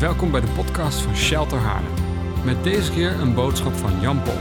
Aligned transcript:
Welkom 0.00 0.30
bij 0.30 0.40
de 0.40 0.52
podcast 0.54 1.00
van 1.00 1.16
Shelter 1.16 1.58
Haarlem. 1.58 1.92
Met 2.44 2.64
deze 2.64 2.92
keer 2.92 3.10
een 3.10 3.34
boodschap 3.34 3.72
van 3.72 4.00
Jan 4.00 4.22
Pol. 4.22 4.34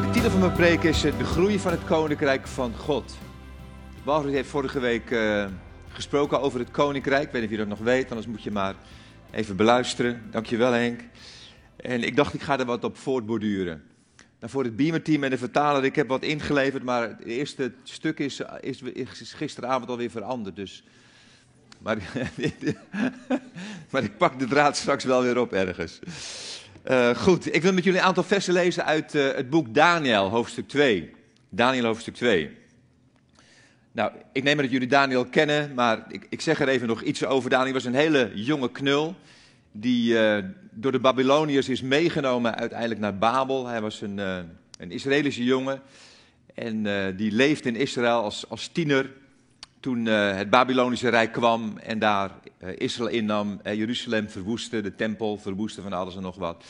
De 0.00 0.08
titel 0.12 0.30
van 0.30 0.40
mijn 0.40 0.52
preek 0.52 0.82
is 0.82 1.04
eh, 1.04 1.18
De 1.18 1.24
groei 1.24 1.58
van 1.58 1.72
het 1.72 1.84
Koninkrijk 1.84 2.46
van 2.46 2.74
God. 2.74 3.16
Walter 4.04 4.30
heeft 4.30 4.48
vorige 4.48 4.80
week 4.80 5.10
eh, 5.10 5.46
gesproken 5.88 6.40
over 6.40 6.58
het 6.58 6.70
Koninkrijk. 6.70 7.22
Ik 7.22 7.32
weet 7.32 7.40
niet 7.40 7.50
of 7.50 7.56
je 7.56 7.64
dat 7.66 7.78
nog 7.78 7.86
weet, 7.86 8.08
anders 8.08 8.26
moet 8.26 8.42
je 8.42 8.50
maar 8.50 8.74
even 9.30 9.56
beluisteren. 9.56 10.22
Dankjewel 10.30 10.72
Henk. 10.72 11.00
En 11.76 12.02
ik 12.02 12.16
dacht, 12.16 12.34
ik 12.34 12.42
ga 12.42 12.58
er 12.58 12.64
wat 12.64 12.84
op 12.84 12.96
voortborduren. 12.96 13.82
Nou, 14.40 14.52
voor 14.52 14.64
het 14.64 14.76
Beamer-team 14.76 15.24
en 15.24 15.30
de 15.30 15.38
vertaler, 15.38 15.84
ik 15.84 15.96
heb 15.96 16.08
wat 16.08 16.22
ingeleverd, 16.22 16.82
maar 16.82 17.08
het 17.08 17.24
eerste 17.24 17.72
stuk 17.82 18.18
is, 18.18 18.42
is, 18.60 18.82
is 18.82 19.32
gisteravond 19.32 19.90
alweer 19.90 20.10
veranderd. 20.10 20.56
Dus 20.56 20.84
maar, 21.78 21.96
maar 23.90 24.02
ik 24.02 24.16
pak 24.16 24.38
de 24.38 24.46
draad 24.46 24.76
straks 24.76 25.04
wel 25.04 25.22
weer 25.22 25.38
op 25.38 25.52
ergens. 25.52 25.98
Uh, 26.90 27.16
goed, 27.16 27.54
ik 27.54 27.62
wil 27.62 27.72
met 27.72 27.84
jullie 27.84 27.98
een 27.98 28.06
aantal 28.06 28.22
versen 28.22 28.52
lezen 28.52 28.84
uit 28.84 29.14
uh, 29.14 29.32
het 29.34 29.50
boek 29.50 29.74
Daniel, 29.74 30.28
hoofdstuk 30.28 30.68
2. 30.68 31.10
Daniel, 31.48 31.84
hoofdstuk 31.84 32.14
2. 32.14 32.50
Nou, 33.92 34.12
ik 34.32 34.42
neem 34.42 34.56
aan 34.56 34.62
dat 34.62 34.72
jullie 34.72 34.88
Daniel 34.88 35.24
kennen, 35.24 35.74
maar 35.74 36.04
ik, 36.08 36.26
ik 36.30 36.40
zeg 36.40 36.60
er 36.60 36.68
even 36.68 36.86
nog 36.86 37.02
iets 37.02 37.24
over. 37.24 37.50
Daniel 37.50 37.72
was 37.72 37.84
een 37.84 37.94
hele 37.94 38.30
jonge 38.34 38.70
knul 38.70 39.14
die 39.72 40.12
uh, 40.12 40.38
door 40.70 40.92
de 40.92 41.00
Babyloniërs 41.00 41.68
is 41.68 41.82
meegenomen 41.82 42.56
uiteindelijk 42.56 43.00
naar 43.00 43.18
Babel. 43.18 43.66
Hij 43.66 43.80
was 43.80 44.00
een, 44.00 44.18
een 44.18 44.90
Israëlische 44.90 45.44
jongen 45.44 45.80
en 46.54 46.82
die 47.16 47.32
leefde 47.32 47.68
in 47.68 47.76
Israël 47.76 48.22
als, 48.22 48.48
als 48.48 48.68
tiener 48.68 49.10
toen 49.80 50.06
uh, 50.06 50.36
het 50.36 50.50
Babylonische 50.50 51.08
Rijk 51.08 51.32
kwam 51.32 51.78
en 51.78 51.98
daar 51.98 52.30
uh, 52.64 52.68
Israël 52.78 53.08
innam, 53.08 53.60
uh, 53.64 53.74
Jeruzalem 53.74 54.30
verwoestte, 54.30 54.80
de 54.80 54.94
tempel 54.94 55.38
verwoestte 55.38 55.82
van 55.82 55.92
alles 55.92 56.16
en 56.16 56.22
nog 56.22 56.36
wat. 56.36 56.64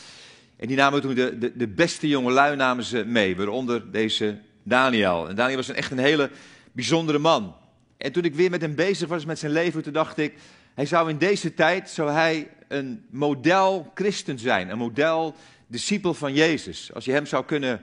En 0.57 0.67
die 0.67 0.77
namen 0.77 1.01
toen 1.01 1.15
de, 1.15 1.39
de, 1.39 1.57
de 1.57 1.69
beste 1.69 2.09
jongelui 2.09 2.57
namen 2.57 2.85
ze 2.85 3.05
mee, 3.05 3.37
waaronder 3.37 3.91
deze 3.91 4.39
Daniel. 4.63 5.29
En 5.29 5.35
Daniel 5.35 5.57
was 5.57 5.69
een, 5.69 5.75
echt 5.75 5.91
een 5.91 5.99
hele 5.99 6.31
bijzondere 6.73 7.19
man. 7.19 7.55
En 7.97 8.13
toen 8.13 8.25
ik 8.25 8.35
weer 8.35 8.51
met 8.51 8.61
hem 8.61 8.75
bezig 8.75 9.09
was 9.09 9.25
met 9.25 9.39
zijn 9.39 9.53
leven, 9.53 9.83
toen 9.83 9.93
dacht 9.93 10.19
ik, 10.19 10.35
hij 10.75 10.87
zou 10.87 11.11
in 11.11 11.19
deze 11.19 11.55
tijd, 11.55 11.91
zou 11.91 12.11
hij 12.11 12.49
een 12.69 13.05
model 13.11 13.91
christen 13.95 14.39
zijn, 14.39 14.71
een 14.71 14.79
model 14.79 15.35
discipel 15.67 16.15
van 16.15 16.35
Jezus. 16.35 16.91
Als 16.95 17.05
je 17.05 17.13
hem 17.13 17.27
zou 17.27 17.45
kunnen, 17.45 17.81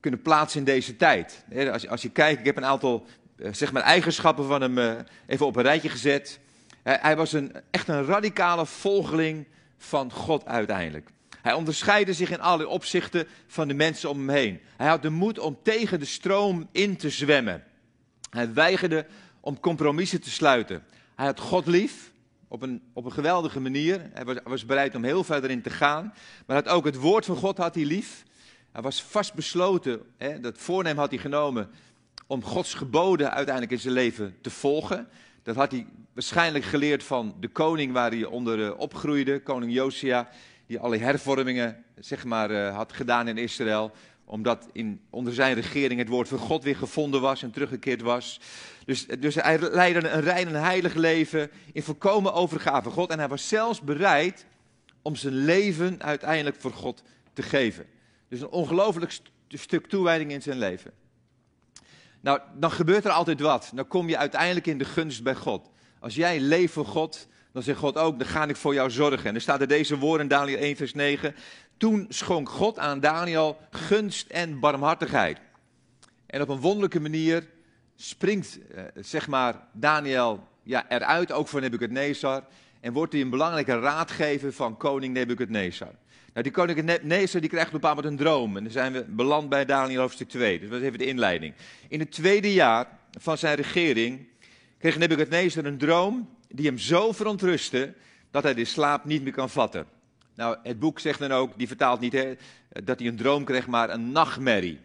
kunnen 0.00 0.22
plaatsen 0.22 0.58
in 0.58 0.64
deze 0.64 0.96
tijd. 0.96 1.44
Als, 1.72 1.88
als 1.88 2.02
je 2.02 2.10
kijkt, 2.10 2.40
ik 2.40 2.46
heb 2.46 2.56
een 2.56 2.64
aantal 2.64 3.06
eh, 3.06 3.23
zeg 3.36 3.72
maar 3.72 3.82
eigenschappen 3.82 4.46
van 4.46 4.60
hem 4.60 4.78
eh, 4.78 4.92
even 5.26 5.46
op 5.46 5.56
een 5.56 5.62
rijtje 5.62 5.88
gezet. 5.88 6.40
Hij 6.82 7.16
was 7.16 7.32
een, 7.32 7.52
echt 7.70 7.88
een 7.88 8.04
radicale 8.04 8.66
volgeling 8.66 9.46
van 9.78 10.12
God 10.12 10.46
uiteindelijk. 10.46 11.08
Hij 11.42 11.52
onderscheidde 11.52 12.12
zich 12.12 12.30
in 12.30 12.40
alle 12.40 12.68
opzichten 12.68 13.26
van 13.46 13.68
de 13.68 13.74
mensen 13.74 14.10
om 14.10 14.18
hem 14.18 14.28
heen. 14.28 14.60
Hij 14.76 14.88
had 14.88 15.02
de 15.02 15.10
moed 15.10 15.38
om 15.38 15.58
tegen 15.62 15.98
de 15.98 16.04
stroom 16.04 16.68
in 16.72 16.96
te 16.96 17.10
zwemmen. 17.10 17.64
Hij 18.30 18.52
weigerde 18.52 19.06
om 19.40 19.60
compromissen 19.60 20.20
te 20.20 20.30
sluiten. 20.30 20.84
Hij 21.14 21.26
had 21.26 21.40
God 21.40 21.66
lief 21.66 22.12
op 22.48 22.62
een, 22.62 22.82
op 22.92 23.04
een 23.04 23.12
geweldige 23.12 23.60
manier. 23.60 24.10
Hij 24.12 24.24
was, 24.24 24.36
was 24.44 24.66
bereid 24.66 24.94
om 24.94 25.04
heel 25.04 25.24
verder 25.24 25.50
in 25.50 25.62
te 25.62 25.70
gaan. 25.70 26.14
Maar 26.46 26.56
had 26.56 26.68
ook 26.68 26.84
het 26.84 26.96
woord 26.96 27.24
van 27.24 27.36
God 27.36 27.56
had 27.56 27.74
hij 27.74 27.84
lief. 27.84 28.24
Hij 28.72 28.82
was 28.82 29.02
vastbesloten, 29.02 30.00
dat 30.40 30.58
voornemen 30.58 30.98
had 30.98 31.10
hij 31.10 31.18
genomen 31.18 31.70
om 32.26 32.42
Gods 32.42 32.74
geboden 32.74 33.32
uiteindelijk 33.32 33.74
in 33.74 33.80
zijn 33.80 33.94
leven 33.94 34.36
te 34.40 34.50
volgen. 34.50 35.08
Dat 35.42 35.56
had 35.56 35.70
hij 35.70 35.86
waarschijnlijk 36.12 36.64
geleerd 36.64 37.02
van 37.02 37.34
de 37.40 37.48
koning 37.48 37.92
waar 37.92 38.10
hij 38.10 38.24
onder 38.24 38.58
uh, 38.58 38.78
opgroeide, 38.78 39.42
koning 39.42 39.72
Josia, 39.72 40.28
die 40.66 40.78
alle 40.78 40.98
hervormingen 40.98 41.84
zeg 41.98 42.24
maar, 42.24 42.50
uh, 42.50 42.74
had 42.76 42.92
gedaan 42.92 43.28
in 43.28 43.38
Israël, 43.38 43.92
omdat 44.24 44.68
in, 44.72 45.00
onder 45.10 45.34
zijn 45.34 45.54
regering 45.54 46.00
het 46.00 46.08
woord 46.08 46.28
van 46.28 46.38
God 46.38 46.64
weer 46.64 46.76
gevonden 46.76 47.20
was 47.20 47.42
en 47.42 47.50
teruggekeerd 47.50 48.02
was. 48.02 48.40
Dus, 48.84 49.06
dus 49.06 49.34
hij 49.34 49.58
leidde 49.58 50.08
een 50.08 50.20
rein 50.20 50.48
en 50.48 50.62
heilig 50.62 50.94
leven 50.94 51.50
in 51.72 51.82
volkomen 51.82 52.32
overgave 52.32 52.90
God 52.90 53.10
en 53.10 53.18
hij 53.18 53.28
was 53.28 53.48
zelfs 53.48 53.80
bereid 53.80 54.46
om 55.02 55.16
zijn 55.16 55.34
leven 55.34 56.02
uiteindelijk 56.02 56.56
voor 56.58 56.72
God 56.72 57.02
te 57.32 57.42
geven. 57.42 57.86
Dus 58.28 58.40
een 58.40 58.48
ongelooflijk 58.48 59.12
st 59.12 59.22
stuk 59.48 59.86
toewijding 59.86 60.30
in 60.32 60.42
zijn 60.42 60.58
leven. 60.58 60.92
Nou, 62.24 62.40
dan 62.54 62.70
gebeurt 62.70 63.04
er 63.04 63.10
altijd 63.10 63.40
wat. 63.40 63.70
Dan 63.74 63.86
kom 63.86 64.08
je 64.08 64.16
uiteindelijk 64.16 64.66
in 64.66 64.78
de 64.78 64.84
gunst 64.84 65.22
bij 65.22 65.34
God. 65.34 65.70
Als 66.00 66.14
jij 66.14 66.40
leeft 66.40 66.72
voor 66.72 66.86
God, 66.86 67.28
dan 67.52 67.62
zegt 67.62 67.78
God 67.78 67.96
ook, 67.96 68.18
dan 68.18 68.28
ga 68.28 68.46
ik 68.46 68.56
voor 68.56 68.74
jou 68.74 68.90
zorgen. 68.90 69.28
En 69.28 69.34
er 69.34 69.40
staat 69.40 69.60
er 69.60 69.68
deze 69.68 69.98
woorden 69.98 70.22
in 70.22 70.28
Daniel 70.28 70.58
1 70.58 70.76
vers 70.76 70.94
9. 70.94 71.34
Toen 71.76 72.06
schonk 72.08 72.48
God 72.48 72.78
aan 72.78 73.00
Daniel 73.00 73.58
gunst 73.70 74.30
en 74.30 74.60
barmhartigheid. 74.60 75.38
En 76.26 76.42
op 76.42 76.48
een 76.48 76.60
wonderlijke 76.60 77.00
manier 77.00 77.46
springt, 77.96 78.58
eh, 78.74 78.84
zeg 78.94 79.28
maar, 79.28 79.68
Daniel 79.72 80.48
ja, 80.62 80.88
eruit, 80.88 81.32
ook 81.32 81.48
voor 81.48 81.60
Nebuchadnezzar. 81.60 82.44
En 82.80 82.92
wordt 82.92 83.12
hij 83.12 83.22
een 83.22 83.30
belangrijke 83.30 83.78
raadgever 83.78 84.52
van 84.52 84.76
koning 84.76 85.14
Nebuchadnezzar. 85.14 85.94
Nou, 86.34 86.46
die 86.46 86.52
koning 86.52 86.82
Nebuchadnezzar 86.82 87.40
die 87.40 87.50
krijgt 87.50 87.68
op 87.68 87.74
een 87.74 87.80
bepaald 87.80 87.96
moment 87.96 88.20
een 88.20 88.26
droom. 88.26 88.56
En 88.56 88.62
dan 88.62 88.72
zijn 88.72 88.92
we 88.92 89.04
beland 89.04 89.48
bij 89.48 89.64
Daniel 89.64 90.00
hoofdstuk 90.00 90.28
2. 90.28 90.60
Dus 90.60 90.68
dat 90.68 90.80
is 90.80 90.86
even 90.86 90.98
de 90.98 91.06
inleiding. 91.06 91.54
In 91.88 92.00
het 92.00 92.10
tweede 92.10 92.52
jaar 92.52 92.86
van 93.20 93.38
zijn 93.38 93.56
regering 93.56 94.26
kreeg 94.78 94.98
Nebuchadnezzar 94.98 95.64
een 95.64 95.78
droom 95.78 96.28
die 96.48 96.66
hem 96.66 96.78
zo 96.78 97.12
verontrustte 97.12 97.94
dat 98.30 98.42
hij 98.42 98.54
de 98.54 98.64
slaap 98.64 99.04
niet 99.04 99.22
meer 99.22 99.32
kan 99.32 99.50
vatten. 99.50 99.86
Nou, 100.34 100.56
het 100.62 100.78
boek 100.78 101.00
zegt 101.00 101.18
dan 101.18 101.32
ook, 101.32 101.58
die 101.58 101.66
vertaalt 101.66 102.00
niet 102.00 102.12
hè, 102.12 102.34
dat 102.84 102.98
hij 102.98 103.08
een 103.08 103.16
droom 103.16 103.44
kreeg, 103.44 103.66
maar 103.66 103.90
een 103.90 104.12
nachtmerrie. 104.12 104.80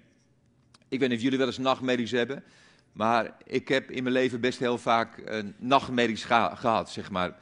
Ik 0.87 0.99
weet 0.99 1.09
niet 1.09 1.17
of 1.17 1.23
jullie 1.23 1.37
wel 1.37 1.47
eens 1.47 1.57
nachtmerries 1.57 2.11
hebben, 2.11 2.43
maar 2.91 3.35
ik 3.45 3.67
heb 3.67 3.91
in 3.91 4.03
mijn 4.03 4.15
leven 4.15 4.39
best 4.39 4.59
heel 4.59 4.77
vaak 4.77 5.21
een 5.25 5.55
nachtmerries 5.57 6.23
gehad, 6.23 6.89
zeg 6.89 7.11
maar. 7.11 7.37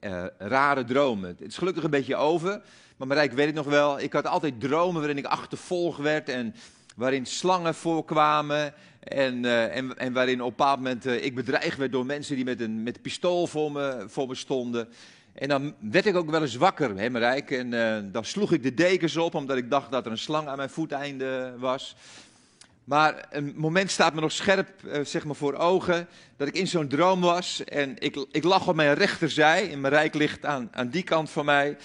Uh, 0.00 0.24
rare 0.38 0.84
dromen. 0.84 1.28
Het 1.28 1.40
is 1.40 1.58
gelukkig 1.58 1.84
een 1.84 1.90
beetje 1.90 2.16
over, 2.16 2.60
maar 2.96 3.06
Marijk 3.06 3.32
weet 3.32 3.46
het 3.46 3.54
nog 3.54 3.66
wel. 3.66 4.00
Ik 4.00 4.12
had 4.12 4.26
altijd 4.26 4.60
dromen 4.60 5.00
waarin 5.00 5.18
ik 5.18 5.24
achtervolgd 5.24 5.98
werd 5.98 6.28
en 6.28 6.54
waarin 6.96 7.26
slangen 7.26 7.74
voorkwamen. 7.74 8.74
En, 9.00 9.44
uh, 9.44 9.76
en, 9.76 9.98
en 9.98 10.12
waarin 10.12 10.40
op 10.40 10.50
een 10.50 10.56
bepaald 10.56 10.78
moment 10.78 11.06
ik 11.06 11.34
bedreigd 11.34 11.78
werd 11.78 11.92
door 11.92 12.06
mensen 12.06 12.36
die 12.36 12.44
met 12.44 12.60
een, 12.60 12.82
met 12.82 13.02
pistool 13.02 13.46
voor 13.46 13.72
me, 13.72 14.04
voor 14.06 14.28
me 14.28 14.34
stonden. 14.34 14.88
En 15.32 15.48
dan 15.48 15.74
werd 15.78 16.06
ik 16.06 16.16
ook 16.16 16.30
wel 16.30 16.42
eens 16.42 16.56
wakker, 16.56 16.98
hè. 16.98 17.36
En 17.58 18.12
dan 18.12 18.24
sloeg 18.24 18.52
ik 18.52 18.62
de 18.62 18.74
dekens 18.74 19.16
op, 19.16 19.34
omdat 19.34 19.56
ik 19.56 19.70
dacht 19.70 19.90
dat 19.90 20.06
er 20.06 20.10
een 20.10 20.18
slang 20.18 20.48
aan 20.48 20.56
mijn 20.56 20.70
voeteinde 20.70 21.54
was. 21.58 21.96
Maar 22.84 23.26
een 23.30 23.52
moment 23.56 23.90
staat 23.90 24.14
me 24.14 24.20
nog 24.20 24.32
scherp 24.32 24.68
zeg 25.02 25.24
maar 25.24 25.34
voor 25.34 25.54
ogen, 25.54 26.08
dat 26.36 26.48
ik 26.48 26.54
in 26.54 26.66
zo'n 26.66 26.88
droom 26.88 27.20
was. 27.20 27.64
En 27.64 27.96
ik, 27.98 28.26
ik 28.30 28.44
lag 28.44 28.68
op 28.68 28.74
mijn 28.74 28.94
rechterzij, 28.94 29.70
en 29.70 29.80
Marijk 29.80 30.14
ligt 30.14 30.44
aan, 30.44 30.68
aan 30.72 30.88
die 30.88 31.02
kant 31.02 31.30
van 31.30 31.44
mij. 31.44 31.76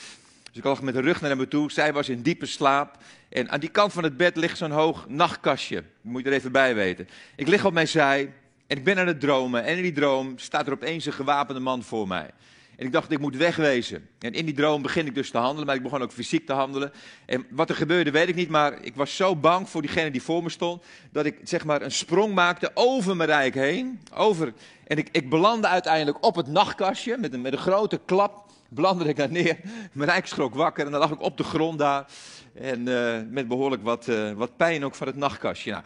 Dus 0.44 0.58
ik 0.58 0.64
lag 0.64 0.82
met 0.82 0.94
de 0.94 1.02
rug 1.02 1.22
naar 1.22 1.38
me 1.38 1.48
toe. 1.48 1.72
Zij 1.72 1.94
was 1.94 2.10
in 2.10 2.22
diepe 2.22 2.46
slaap. 2.46 2.98
En 3.30 3.50
aan 3.50 3.60
die 3.60 3.70
kant 3.70 3.94
van 3.94 4.04
het 4.04 4.18
bed 4.18 4.36
ligt 4.36 4.58
zo'n 4.58 4.72
hoog 4.72 5.06
nachtkastje. 5.10 5.84
moet 6.02 6.24
je 6.24 6.30
er 6.30 6.36
even 6.36 6.52
bij 6.52 6.76
weten. 6.76 7.08
Ik 7.36 7.48
lig 7.48 7.66
op 7.66 7.74
mijn 7.74 7.88
zij 7.88 8.34
en 8.68 8.78
ik 8.78 8.84
ben 8.84 9.00
aan 9.00 9.08
het 9.08 9.20
dromen. 9.20 9.64
En 9.64 9.76
in 9.76 9.84
die 9.84 9.92
droom 9.92 10.38
staat 10.38 10.68
er 10.68 10.74
opeens 10.74 11.06
een 11.06 11.14
gewapende 11.14 11.62
man 11.62 11.84
voor 11.84 12.08
mij. 12.08 12.30
En 12.78 12.86
ik 12.86 12.92
dacht, 12.92 13.12
ik 13.12 13.20
moet 13.20 13.36
wegwezen. 13.36 14.10
En 14.20 14.34
in 14.34 14.46
die 14.46 14.54
droom 14.54 14.82
begin 14.82 15.06
ik 15.06 15.16
dus 15.16 15.32
te 15.32 15.38
handelen, 15.38 15.66
maar 15.66 15.76
ik 15.76 15.84
begon 15.84 16.02
ook 16.02 16.12
fysiek 16.12 16.46
te 16.46 16.54
handelen. 16.54 16.92
En 17.26 17.46
wat 17.50 17.70
er 17.70 17.76
gebeurde, 17.76 18.12
weet 18.12 18.28
ik 18.28 18.36
niet, 18.36 18.50
maar 18.50 18.84
ik 18.84 18.96
was 18.96 19.16
zo 19.16 19.36
bang 19.36 19.70
voor 19.70 19.82
diegene 19.82 20.12
die 20.12 20.22
voor 20.22 20.44
me 20.44 20.50
stond, 20.50 20.84
dat 21.12 21.26
ik 21.26 21.40
zeg 21.44 21.66
maar 21.66 21.82
een 21.82 21.92
sprong 21.92 22.34
maakte 22.34 22.72
over 22.74 23.16
mijn 23.16 23.30
rijk 23.30 23.54
heen. 23.54 24.00
Over. 24.14 24.54
En 24.88 24.98
ik, 24.98 25.10
ik 25.12 25.30
belandde 25.30 25.68
uiteindelijk 25.68 26.26
op 26.26 26.36
het 26.36 26.48
nachtkastje 26.48 27.18
met 27.18 27.34
een, 27.34 27.42
met 27.42 27.54
een 27.54 27.60
grote 27.60 28.00
klap 28.06 28.46
belandde 28.70 29.06
ik 29.06 29.16
daar 29.16 29.32
neer. 29.32 29.58
Mijn 29.92 30.10
rijk 30.10 30.28
schrok 30.28 30.56
wakker 30.56 30.86
en 30.86 30.92
dan 30.92 31.00
lag 31.00 31.12
ik 31.12 31.22
op 31.22 31.38
de 31.38 31.44
grond 31.44 31.80
daar. 31.80 32.06
En 32.54 32.88
uh, 32.88 33.18
met 33.30 33.48
behoorlijk 33.48 33.84
wat, 33.84 34.08
uh, 34.08 34.32
wat 34.32 34.58
pijn 34.58 34.86
ook 34.86 34.96
van 34.96 35.08
het 35.08 35.16
nachtkastje. 35.16 35.72
Nou, 35.72 35.84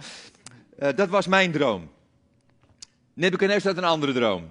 uh, 0.80 0.98
dat 0.98 1.10
was 1.10 1.28
mijn 1.28 1.52
droom. 1.52 1.90
Nebuchadnezzar 3.14 3.74
had 3.74 3.84
een 3.84 3.90
andere 3.90 4.14
droom. 4.14 4.50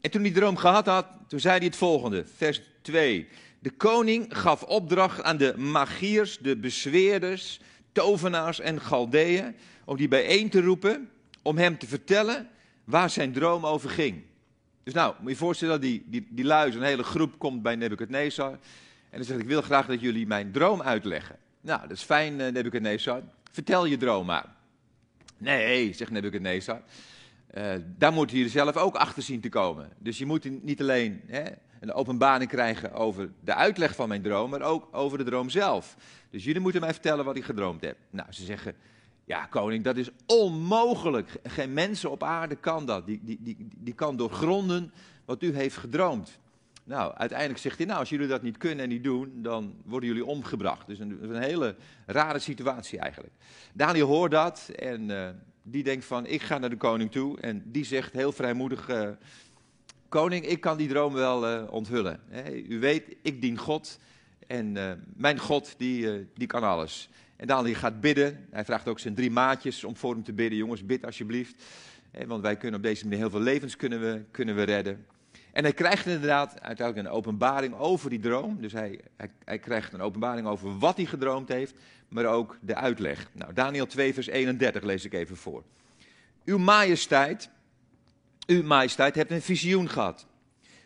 En 0.00 0.10
toen 0.10 0.20
hij 0.20 0.30
die 0.30 0.40
droom 0.40 0.56
gehad 0.56 0.86
had, 0.86 1.06
toen 1.28 1.40
zei 1.40 1.56
hij 1.56 1.66
het 1.66 1.76
volgende. 1.76 2.24
Vers 2.36 2.60
2. 2.82 3.28
De 3.58 3.70
koning 3.70 4.26
gaf 4.28 4.62
opdracht 4.62 5.22
aan 5.22 5.36
de 5.36 5.58
magiers, 5.58 6.38
de 6.38 6.56
bezweerders, 6.56 7.60
tovenaars 7.92 8.60
en 8.60 8.80
galdeeën... 8.80 9.56
om 9.84 9.96
die 9.96 10.08
bijeen 10.08 10.48
te 10.48 10.60
roepen, 10.60 11.10
om 11.42 11.58
hem 11.58 11.78
te 11.78 11.86
vertellen 11.86 12.48
waar 12.84 13.10
zijn 13.10 13.32
droom 13.32 13.66
over 13.66 13.90
ging. 13.90 14.22
Dus 14.82 14.94
nou, 14.94 15.14
moet 15.20 15.30
je 15.30 15.36
voorstellen 15.36 15.74
dat 15.74 15.82
die, 15.82 16.04
die, 16.06 16.26
die 16.30 16.44
lui, 16.44 16.72
een 16.72 16.82
hele 16.82 17.02
groep 17.02 17.38
komt 17.38 17.62
bij 17.62 17.76
Nebuchadnezzar. 17.76 18.50
En 19.10 19.16
dan 19.18 19.24
zegt, 19.24 19.40
ik 19.40 19.46
wil 19.46 19.62
graag 19.62 19.86
dat 19.86 20.00
jullie 20.00 20.26
mijn 20.26 20.52
droom 20.52 20.82
uitleggen. 20.82 21.36
Nou, 21.60 21.80
dat 21.80 21.90
is 21.90 22.02
fijn, 22.02 22.40
uh, 22.40 22.48
Nebuchadnezzar. 22.48 23.22
Vertel 23.52 23.84
je 23.84 23.96
droom 23.96 24.26
maar. 24.26 24.46
Nee, 25.38 25.92
zegt 25.92 26.10
Nebuchadnezzar. 26.10 26.82
Uh, 27.54 27.72
daar 27.96 28.12
moet 28.12 28.30
je 28.30 28.48
zelf 28.48 28.76
ook 28.76 28.94
achter 28.94 29.22
zien 29.22 29.40
te 29.40 29.48
komen. 29.48 29.88
Dus 29.98 30.18
je 30.18 30.26
moet 30.26 30.62
niet 30.62 30.80
alleen 30.80 31.20
hè, 31.26 31.42
een 31.80 31.92
openbaring 31.92 32.50
krijgen 32.50 32.92
over 32.92 33.30
de 33.40 33.54
uitleg 33.54 33.94
van 33.94 34.08
mijn 34.08 34.22
droom, 34.22 34.50
maar 34.50 34.62
ook 34.62 34.88
over 34.92 35.18
de 35.18 35.24
droom 35.24 35.50
zelf. 35.50 35.96
Dus 36.30 36.44
jullie 36.44 36.60
moeten 36.60 36.80
mij 36.80 36.92
vertellen 36.92 37.24
wat 37.24 37.36
ik 37.36 37.44
gedroomd 37.44 37.80
heb. 37.80 37.96
Nou, 38.10 38.32
ze 38.32 38.44
zeggen, 38.44 38.74
ja 39.24 39.46
koning, 39.46 39.84
dat 39.84 39.96
is 39.96 40.10
onmogelijk. 40.26 41.38
Geen 41.42 41.72
mensen 41.72 42.10
op 42.10 42.22
aarde 42.22 42.56
kan 42.56 42.86
dat. 42.86 43.06
Die, 43.06 43.20
die, 43.22 43.38
die, 43.40 43.68
die 43.76 43.94
kan 43.94 44.16
doorgronden 44.16 44.92
wat 45.24 45.42
u 45.42 45.54
heeft 45.54 45.76
gedroomd. 45.76 46.38
Nou, 46.84 47.14
uiteindelijk 47.14 47.58
zegt 47.58 47.76
hij, 47.76 47.86
nou, 47.86 47.98
als 47.98 48.08
jullie 48.08 48.26
dat 48.26 48.42
niet 48.42 48.56
kunnen 48.56 48.84
en 48.84 48.88
niet 48.88 49.04
doen, 49.04 49.32
dan 49.34 49.74
worden 49.84 50.08
jullie 50.08 50.24
omgebracht. 50.24 50.86
Dus 50.86 50.98
een, 50.98 51.18
een 51.22 51.42
hele 51.42 51.76
rare 52.06 52.38
situatie 52.38 52.98
eigenlijk. 52.98 53.34
Daniel 53.72 54.06
hoort 54.06 54.30
dat 54.30 54.70
en 54.76 55.08
uh, 55.08 55.28
die 55.62 55.82
denkt 55.82 56.04
van, 56.04 56.26
ik 56.26 56.42
ga 56.42 56.58
naar 56.58 56.70
de 56.70 56.76
koning 56.76 57.10
toe. 57.10 57.40
En 57.40 57.62
die 57.64 57.84
zegt 57.84 58.12
heel 58.12 58.32
vrijmoedig, 58.32 58.88
uh, 58.88 59.08
koning, 60.08 60.46
ik 60.46 60.60
kan 60.60 60.76
die 60.76 60.88
droom 60.88 61.12
wel 61.12 61.52
uh, 61.52 61.72
onthullen. 61.72 62.20
u 62.68 62.78
weet, 62.78 63.16
ik 63.22 63.40
dien 63.40 63.58
God 63.58 63.98
en 64.46 64.72
mijn 65.16 65.38
God, 65.38 65.74
die, 65.76 66.28
die 66.34 66.46
kan 66.46 66.62
alles. 66.62 67.08
En 67.36 67.46
Daniel 67.46 67.74
gaat 67.74 68.00
bidden. 68.00 68.46
Hij 68.50 68.64
vraagt 68.64 68.88
ook 68.88 68.98
zijn 68.98 69.14
drie 69.14 69.30
maatjes 69.30 69.84
om 69.84 69.96
voor 69.96 70.14
hem 70.14 70.24
te 70.24 70.32
bidden. 70.32 70.58
Jongens, 70.58 70.86
bid 70.86 71.04
alsjeblieft. 71.04 71.64
want 72.26 72.42
wij 72.42 72.56
kunnen 72.56 72.80
op 72.80 72.86
deze 72.86 73.04
manier 73.04 73.18
heel 73.18 73.30
veel 73.30 73.40
levens 73.40 73.76
kunnen 73.76 74.00
we, 74.00 74.22
kunnen 74.30 74.54
we 74.54 74.62
redden. 74.62 75.06
En 75.52 75.62
hij 75.62 75.72
krijgt 75.72 76.06
inderdaad 76.06 76.60
uiteindelijk 76.60 77.08
een 77.08 77.14
openbaring 77.14 77.74
over 77.74 78.10
die 78.10 78.20
droom. 78.20 78.60
Dus 78.60 78.72
hij, 78.72 79.00
hij, 79.16 79.30
hij, 79.44 79.58
krijgt 79.58 79.92
een 79.92 80.00
openbaring 80.00 80.46
over 80.46 80.78
wat 80.78 80.96
hij 80.96 81.06
gedroomd 81.06 81.48
heeft, 81.48 81.74
maar 82.08 82.24
ook 82.24 82.58
de 82.60 82.74
uitleg. 82.74 83.30
Nou, 83.32 83.52
Daniel 83.52 83.86
2, 83.86 84.14
vers 84.14 84.26
31 84.26 84.82
lees 84.82 85.04
ik 85.04 85.12
even 85.12 85.36
voor. 85.36 85.62
Uw 86.44 86.58
majesteit, 86.58 87.50
uw 88.46 88.62
majesteit 88.62 89.14
hebt 89.14 89.30
een 89.30 89.42
visioen 89.42 89.88
gehad. 89.88 90.26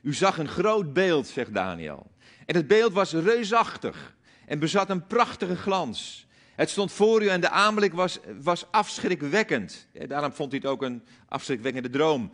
U 0.03 0.15
zag 0.15 0.39
een 0.39 0.49
groot 0.49 0.93
beeld, 0.93 1.27
zegt 1.27 1.55
Daniel. 1.55 2.07
En 2.47 2.55
het 2.55 2.67
beeld 2.67 2.93
was 2.93 3.13
reusachtig 3.13 4.15
en 4.47 4.59
bezat 4.59 4.91
een 4.91 5.07
prachtige 5.07 5.57
glans. 5.57 6.27
Het 6.55 6.71
stond 6.71 6.93
voor 6.93 7.23
u 7.23 7.29
en 7.29 7.41
de 7.41 7.49
aanblik 7.49 7.93
was, 7.93 8.19
was 8.43 8.67
afschrikwekkend. 8.71 9.87
Daarom 10.09 10.33
vond 10.33 10.51
hij 10.51 10.61
het 10.63 10.71
ook 10.71 10.83
een 10.83 11.03
afschrikwekkende 11.29 11.91
droom. 11.91 12.31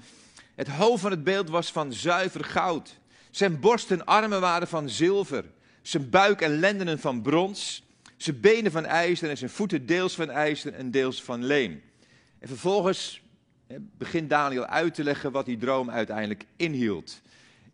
Het 0.61 0.69
hoofd 0.69 1.03
van 1.03 1.11
het 1.11 1.25
beeld 1.25 1.49
was 1.49 1.73
van 1.73 1.93
zuiver 1.93 2.45
goud. 2.45 2.99
Zijn 3.31 3.61
borst 3.61 3.91
en 3.91 4.05
armen 4.05 4.41
waren 4.41 4.69
van 4.69 4.89
zilver. 4.89 5.45
Zijn 5.83 6.11
buik 6.11 6.41
en 6.41 6.59
lendenen 6.59 6.99
van 6.99 7.23
brons. 7.23 7.83
Zijn 8.17 8.41
benen 8.41 8.73
van 8.73 8.85
ijzer 8.85 9.31
en 9.31 9.37
zijn 9.37 9.51
voeten 9.51 9.87
deels 9.87 10.15
van 10.15 10.31
ijzer 10.31 10.73
en 10.73 10.91
deels 10.91 11.23
van 11.23 11.45
leem. 11.45 11.83
En 12.39 12.49
vervolgens 12.49 13.23
begint 13.99 14.31
Daniel 14.31 14.67
uit 14.67 14.95
te 14.95 15.05
leggen 15.05 15.33
wat 15.33 15.47
die 15.47 15.57
droom 15.57 15.91
uiteindelijk 15.91 16.45
inhield. 16.57 17.21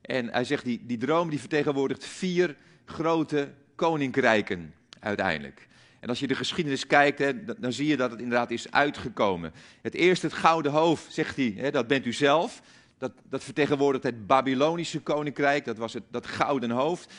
En 0.01 0.29
hij 0.29 0.45
zegt, 0.45 0.65
die, 0.65 0.87
die 0.87 0.99
droom 0.99 1.31
die 1.31 1.41
vertegenwoordigt 1.41 2.05
vier 2.05 2.57
grote 2.85 3.53
koninkrijken 3.75 4.75
uiteindelijk. 5.01 5.69
En 6.07 6.13
als 6.13 6.21
je 6.21 6.27
de 6.27 6.35
geschiedenis 6.35 6.87
kijkt, 6.87 7.19
hè, 7.19 7.45
dan 7.59 7.73
zie 7.73 7.87
je 7.87 7.97
dat 7.97 8.11
het 8.11 8.21
inderdaad 8.21 8.51
is 8.51 8.71
uitgekomen. 8.71 9.53
Het 9.83 9.95
eerste, 9.95 10.27
het 10.27 10.35
gouden 10.35 10.73
hoofd, 10.73 11.13
zegt 11.13 11.37
hij, 11.37 11.55
hè, 11.57 11.71
dat 11.71 11.87
bent 11.87 12.07
u 12.07 12.13
zelf. 12.13 12.63
Dat, 12.99 13.13
dat 13.29 13.45
vertegenwoordigt 13.45 14.05
het 14.05 14.27
Babylonische 14.27 15.01
koninkrijk, 15.01 15.65
dat 15.65 15.77
was 15.77 15.93
het, 15.93 16.03
dat 16.11 16.27
gouden 16.27 16.71
hoofd. 16.71 17.13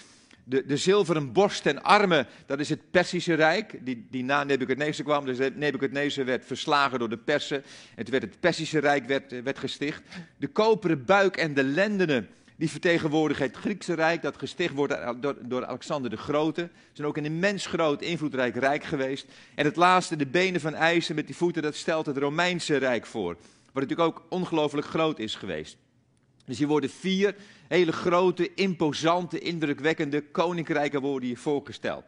De, 0.43 0.65
de 0.65 0.77
zilveren 0.77 1.31
borst 1.31 1.65
en 1.65 1.83
armen, 1.83 2.27
dat 2.45 2.59
is 2.59 2.69
het 2.69 2.91
Persische 2.91 3.33
Rijk, 3.33 3.85
die, 3.85 4.07
die 4.11 4.23
na 4.23 4.43
Nebuchadnezzar 4.43 5.05
kwam. 5.05 5.25
Dus 5.25 5.37
Nebuchadnezzar 5.55 6.25
werd 6.25 6.45
verslagen 6.45 6.99
door 6.99 7.09
de 7.09 7.17
Persen. 7.17 7.63
En 7.95 8.11
werd 8.11 8.23
het 8.23 8.39
Persische 8.39 8.79
Rijk 8.79 9.05
werd, 9.05 9.43
werd 9.43 9.59
gesticht. 9.59 10.01
De 10.37 10.47
koperen 10.47 11.05
buik 11.05 11.37
en 11.37 11.53
de 11.53 11.63
lendenen, 11.63 12.29
die 12.57 12.69
vertegenwoordigen 12.69 13.45
het 13.45 13.55
Griekse 13.55 13.93
Rijk, 13.93 14.21
dat 14.21 14.37
gesticht 14.37 14.73
wordt 14.73 14.95
door, 15.19 15.35
door 15.41 15.65
Alexander 15.65 16.09
de 16.09 16.17
Grote. 16.17 16.61
Ze 16.61 16.89
zijn 16.93 17.07
ook 17.07 17.17
een 17.17 17.25
immens 17.25 17.65
groot, 17.65 18.01
invloedrijk 18.01 18.55
rijk 18.55 18.83
geweest. 18.83 19.25
En 19.55 19.65
het 19.65 19.75
laatste, 19.75 20.15
de 20.15 20.25
benen 20.25 20.61
van 20.61 20.73
ijzer 20.73 21.15
met 21.15 21.25
die 21.25 21.35
voeten, 21.35 21.61
dat 21.61 21.75
stelt 21.75 22.05
het 22.05 22.17
Romeinse 22.17 22.77
Rijk 22.77 23.05
voor. 23.05 23.37
Wat 23.71 23.87
natuurlijk 23.87 24.09
ook 24.09 24.25
ongelooflijk 24.29 24.87
groot 24.87 25.19
is 25.19 25.35
geweest. 25.35 25.77
Dus 26.45 26.57
hier 26.57 26.67
worden 26.67 26.89
vier 26.89 27.35
hele 27.67 27.91
grote, 27.91 28.53
imposante, 28.53 29.39
indrukwekkende 29.39 30.21
koninkrijken 30.21 31.01
worden 31.01 31.27
hier 31.27 31.37
voorgesteld. 31.37 32.03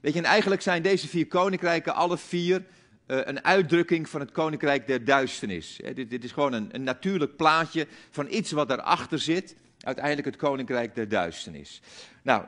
Weet 0.00 0.12
je, 0.12 0.18
en 0.18 0.24
eigenlijk 0.24 0.62
zijn 0.62 0.82
deze 0.82 1.08
vier 1.08 1.26
koninkrijken 1.26 1.94
alle 1.94 2.18
vier 2.18 2.64
uh, 3.06 3.18
een 3.24 3.44
uitdrukking 3.44 4.08
van 4.08 4.20
het 4.20 4.32
koninkrijk 4.32 4.86
der 4.86 5.04
duisternis. 5.04 5.80
dit, 5.94 6.10
dit, 6.10 6.24
is 6.24 6.32
gewoon 6.32 6.52
een, 6.52 6.68
een, 6.72 6.82
natuurlijk 6.82 7.36
plaatje 7.36 7.86
van 8.10 8.26
iets 8.30 8.52
wat 8.52 8.68
daarachter 8.68 9.18
zit. 9.18 9.56
Uiteindelijk 9.82 10.26
het 10.26 10.36
koninkrijk 10.36 10.94
der 10.94 11.08
duisternis. 11.08 11.80
Nou, 12.22 12.44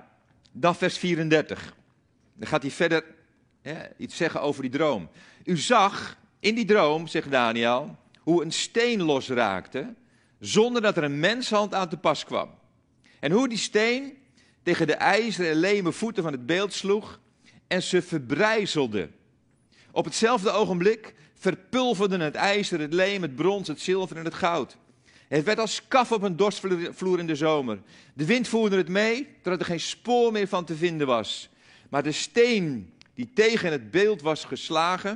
dan 0.52 0.76
vers 0.76 0.98
34. 0.98 1.74
Dan 2.34 2.48
gaat 2.48 2.62
hij 2.62 2.70
verder 2.70 3.04
iets 3.96 4.16
zeggen 4.16 4.40
over 4.40 4.62
die 4.62 4.70
droom. 4.70 5.08
U 5.44 5.56
zag 5.56 6.16
in 6.40 6.54
die 6.54 6.64
droom, 6.64 7.06
zegt 7.06 7.30
Daniel, 7.30 7.96
hoe 8.20 8.44
een 8.44 8.52
steen 8.52 9.02
losraakte, 9.02 9.94
zonder 10.38 10.82
dat 10.82 10.96
er 10.96 11.02
een 11.02 11.20
menshand 11.20 11.74
aan 11.74 11.88
te 11.88 11.96
pas 11.96 12.24
kwam. 12.24 12.50
En 13.20 13.32
hoe 13.32 13.48
die 13.48 13.58
steen 13.58 14.18
tegen 14.62 14.86
de 14.86 14.94
ijzeren 14.94 15.50
en 15.50 15.56
leme 15.56 15.92
voeten 15.92 16.22
van 16.22 16.32
het 16.32 16.46
beeld 16.46 16.72
sloeg 16.72 17.20
en 17.66 17.82
ze 17.82 18.02
verbrijzelde. 18.02 19.08
Op 19.90 20.04
hetzelfde 20.04 20.50
ogenblik 20.50 21.14
verpulverden 21.34 22.20
het 22.20 22.34
ijzer, 22.34 22.80
het 22.80 22.92
leem, 22.92 23.22
het 23.22 23.34
brons, 23.34 23.68
het 23.68 23.80
zilver 23.80 24.16
en 24.16 24.24
het 24.24 24.34
goud. 24.34 24.76
Het 25.28 25.44
werd 25.44 25.58
als 25.58 25.88
kaf 25.88 26.12
op 26.12 26.22
een 26.22 26.36
dorstvloer 26.36 27.18
in 27.18 27.26
de 27.26 27.34
zomer. 27.34 27.78
De 28.14 28.24
wind 28.24 28.48
voerde 28.48 28.76
het 28.76 28.88
mee, 28.88 29.28
totdat 29.42 29.60
er 29.60 29.66
geen 29.66 29.80
spoor 29.80 30.32
meer 30.32 30.48
van 30.48 30.64
te 30.64 30.76
vinden 30.76 31.06
was. 31.06 31.48
Maar 31.88 32.02
de 32.02 32.12
steen 32.12 32.92
die 33.14 33.30
tegen 33.34 33.70
het 33.70 33.90
beeld 33.90 34.22
was 34.22 34.44
geslagen, 34.44 35.10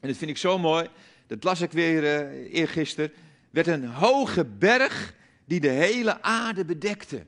en 0.00 0.08
dat 0.08 0.16
vind 0.16 0.30
ik 0.30 0.36
zo 0.36 0.58
mooi, 0.58 0.88
dat 1.26 1.44
las 1.44 1.60
ik 1.60 1.72
weer 1.72 2.02
uh, 2.02 2.54
eergisteren, 2.54 3.12
werd 3.50 3.66
een 3.66 3.86
hoge 3.86 4.44
berg 4.44 5.14
die 5.44 5.60
de 5.60 5.68
hele 5.68 6.22
aarde 6.22 6.64
bedekte. 6.64 7.24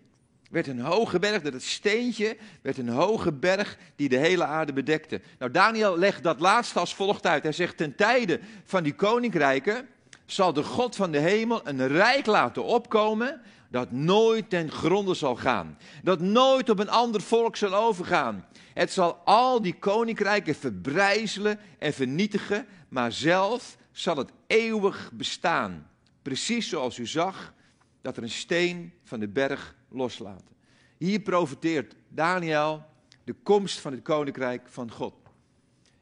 Werd 0.51 0.67
een 0.67 0.81
hoge 0.81 1.19
berg, 1.19 1.43
dat 1.43 1.53
het 1.53 1.63
steentje 1.63 2.37
werd 2.63 2.79
een 2.79 2.89
hoge 2.89 3.33
berg 3.33 3.79
die 3.97 4.09
de 4.09 4.17
hele 4.17 4.45
aarde 4.45 4.73
bedekte. 4.73 5.21
Nou, 5.39 5.51
Daniel 5.51 5.99
legt 5.99 6.23
dat 6.23 6.41
laatste 6.41 6.79
als 6.79 6.95
volgt 6.95 7.27
uit. 7.27 7.43
Hij 7.43 7.53
zegt, 7.53 7.77
ten 7.77 7.95
tijde 7.95 8.41
van 8.65 8.83
die 8.83 8.95
koninkrijken 8.95 9.89
zal 10.27 10.53
de 10.53 10.63
God 10.63 10.97
van 10.97 11.11
de 11.11 11.19
hemel 11.19 11.69
een 11.69 11.89
rijk 11.89 12.27
laten 12.27 12.65
opkomen 12.65 13.41
dat 13.71 13.91
nooit 13.91 14.51
ten 14.51 14.71
gronde 14.71 15.15
zal 15.15 15.37
gaan. 15.37 15.79
Dat 16.03 16.21
nooit 16.21 16.71
op 16.71 16.79
een 16.79 16.89
ander 16.89 17.21
volk 17.21 17.57
zal 17.57 17.75
overgaan. 17.75 18.47
Het 18.75 18.93
zal 18.93 19.15
al 19.25 19.63
die 19.63 19.79
koninkrijken 19.79 20.55
verbrijzelen 20.55 21.59
en 21.79 21.93
vernietigen, 21.93 22.67
maar 22.89 23.13
zelf 23.13 23.77
zal 23.93 24.17
het 24.17 24.31
eeuwig 24.47 25.11
bestaan. 25.13 25.91
Precies 26.23 26.69
zoals 26.69 26.99
u 26.99 27.07
zag 27.07 27.55
dat 28.03 28.17
er 28.17 28.23
een 28.23 28.31
steen 28.31 28.93
van 29.05 29.21
de 29.21 29.29
berg 29.29 29.75
loslaten. 29.89 30.55
Hier 30.99 31.21
profiteert 31.21 31.95
Daniel 32.09 32.85
de 33.25 33.35
komst 33.43 33.79
van 33.79 33.93
het 33.93 34.03
koninkrijk 34.03 34.63
van 34.69 34.91
God. 34.91 35.15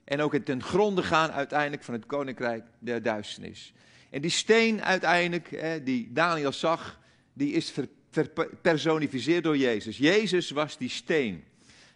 En 0.04 0.20
ook 0.20 0.32
het 0.32 0.44
ten 0.44 0.62
gronde 0.62 1.02
gaan 1.02 1.30
uiteindelijk 1.30 1.82
van 1.82 1.94
het 1.94 2.06
koninkrijk 2.06 2.64
der 2.78 3.02
duisternis. 3.02 3.74
En 4.14 4.20
die 4.20 4.30
steen 4.30 4.84
uiteindelijk, 4.84 5.80
die 5.84 6.12
Daniel 6.12 6.52
zag, 6.52 7.00
die 7.32 7.52
is 7.52 7.74
verpersonificeerd 8.10 9.44
door 9.44 9.56
Jezus. 9.56 9.96
Jezus 9.96 10.50
was 10.50 10.78
die 10.78 10.88
steen. 10.88 11.44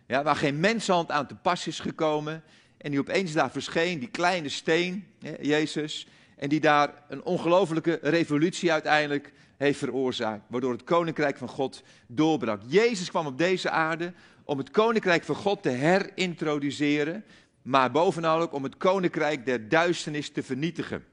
Ja, 0.06 0.22
waar 0.22 0.36
geen 0.36 0.60
menshand 0.60 1.10
aan 1.10 1.26
te 1.26 1.34
pas 1.34 1.66
is 1.66 1.80
gekomen. 1.80 2.42
En 2.78 2.90
die 2.90 3.00
opeens 3.00 3.32
daar 3.32 3.50
verscheen, 3.50 3.98
die 3.98 4.08
kleine 4.08 4.48
steen, 4.48 5.06
Jezus. 5.40 6.06
En 6.36 6.48
die 6.48 6.60
daar 6.60 7.02
een 7.08 7.22
ongelofelijke 7.22 7.98
revolutie 8.02 8.72
uiteindelijk 8.72 9.32
heeft 9.56 9.78
veroorzaakt. 9.78 10.44
Waardoor 10.48 10.72
het 10.72 10.84
koninkrijk 10.84 11.36
van 11.36 11.48
God 11.48 11.82
doorbrak. 12.06 12.62
Jezus 12.66 13.10
kwam 13.10 13.26
op 13.26 13.38
deze 13.38 13.70
aarde 13.70 14.12
om 14.44 14.58
het 14.58 14.70
koninkrijk 14.70 15.24
van 15.24 15.34
God 15.34 15.62
te 15.62 15.70
herintroduceren. 15.70 17.24
Maar 17.62 17.90
bovenal 17.90 18.40
ook 18.40 18.52
om 18.52 18.62
het 18.62 18.76
koninkrijk 18.76 19.46
der 19.46 19.68
duisternis 19.68 20.30
te 20.30 20.42
vernietigen. 20.42 21.04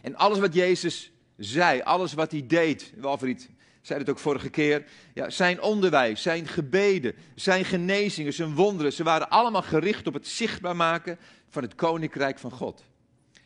En 0.00 0.16
alles 0.16 0.38
wat 0.38 0.54
Jezus 0.54 1.10
zei, 1.36 1.80
alles 1.80 2.12
wat 2.12 2.30
hij 2.30 2.46
deed, 2.46 2.92
Walfried 2.96 3.48
zei 3.80 3.98
het 3.98 4.10
ook 4.10 4.18
vorige 4.18 4.50
keer, 4.50 4.84
ja, 5.14 5.30
zijn 5.30 5.62
onderwijs, 5.62 6.22
zijn 6.22 6.46
gebeden, 6.46 7.14
zijn 7.34 7.64
genezingen, 7.64 8.32
zijn 8.32 8.54
wonderen, 8.54 8.92
ze 8.92 9.02
waren 9.02 9.30
allemaal 9.30 9.62
gericht 9.62 10.06
op 10.06 10.14
het 10.14 10.26
zichtbaar 10.26 10.76
maken 10.76 11.18
van 11.48 11.62
het 11.62 11.74
koninkrijk 11.74 12.38
van 12.38 12.50
God. 12.50 12.82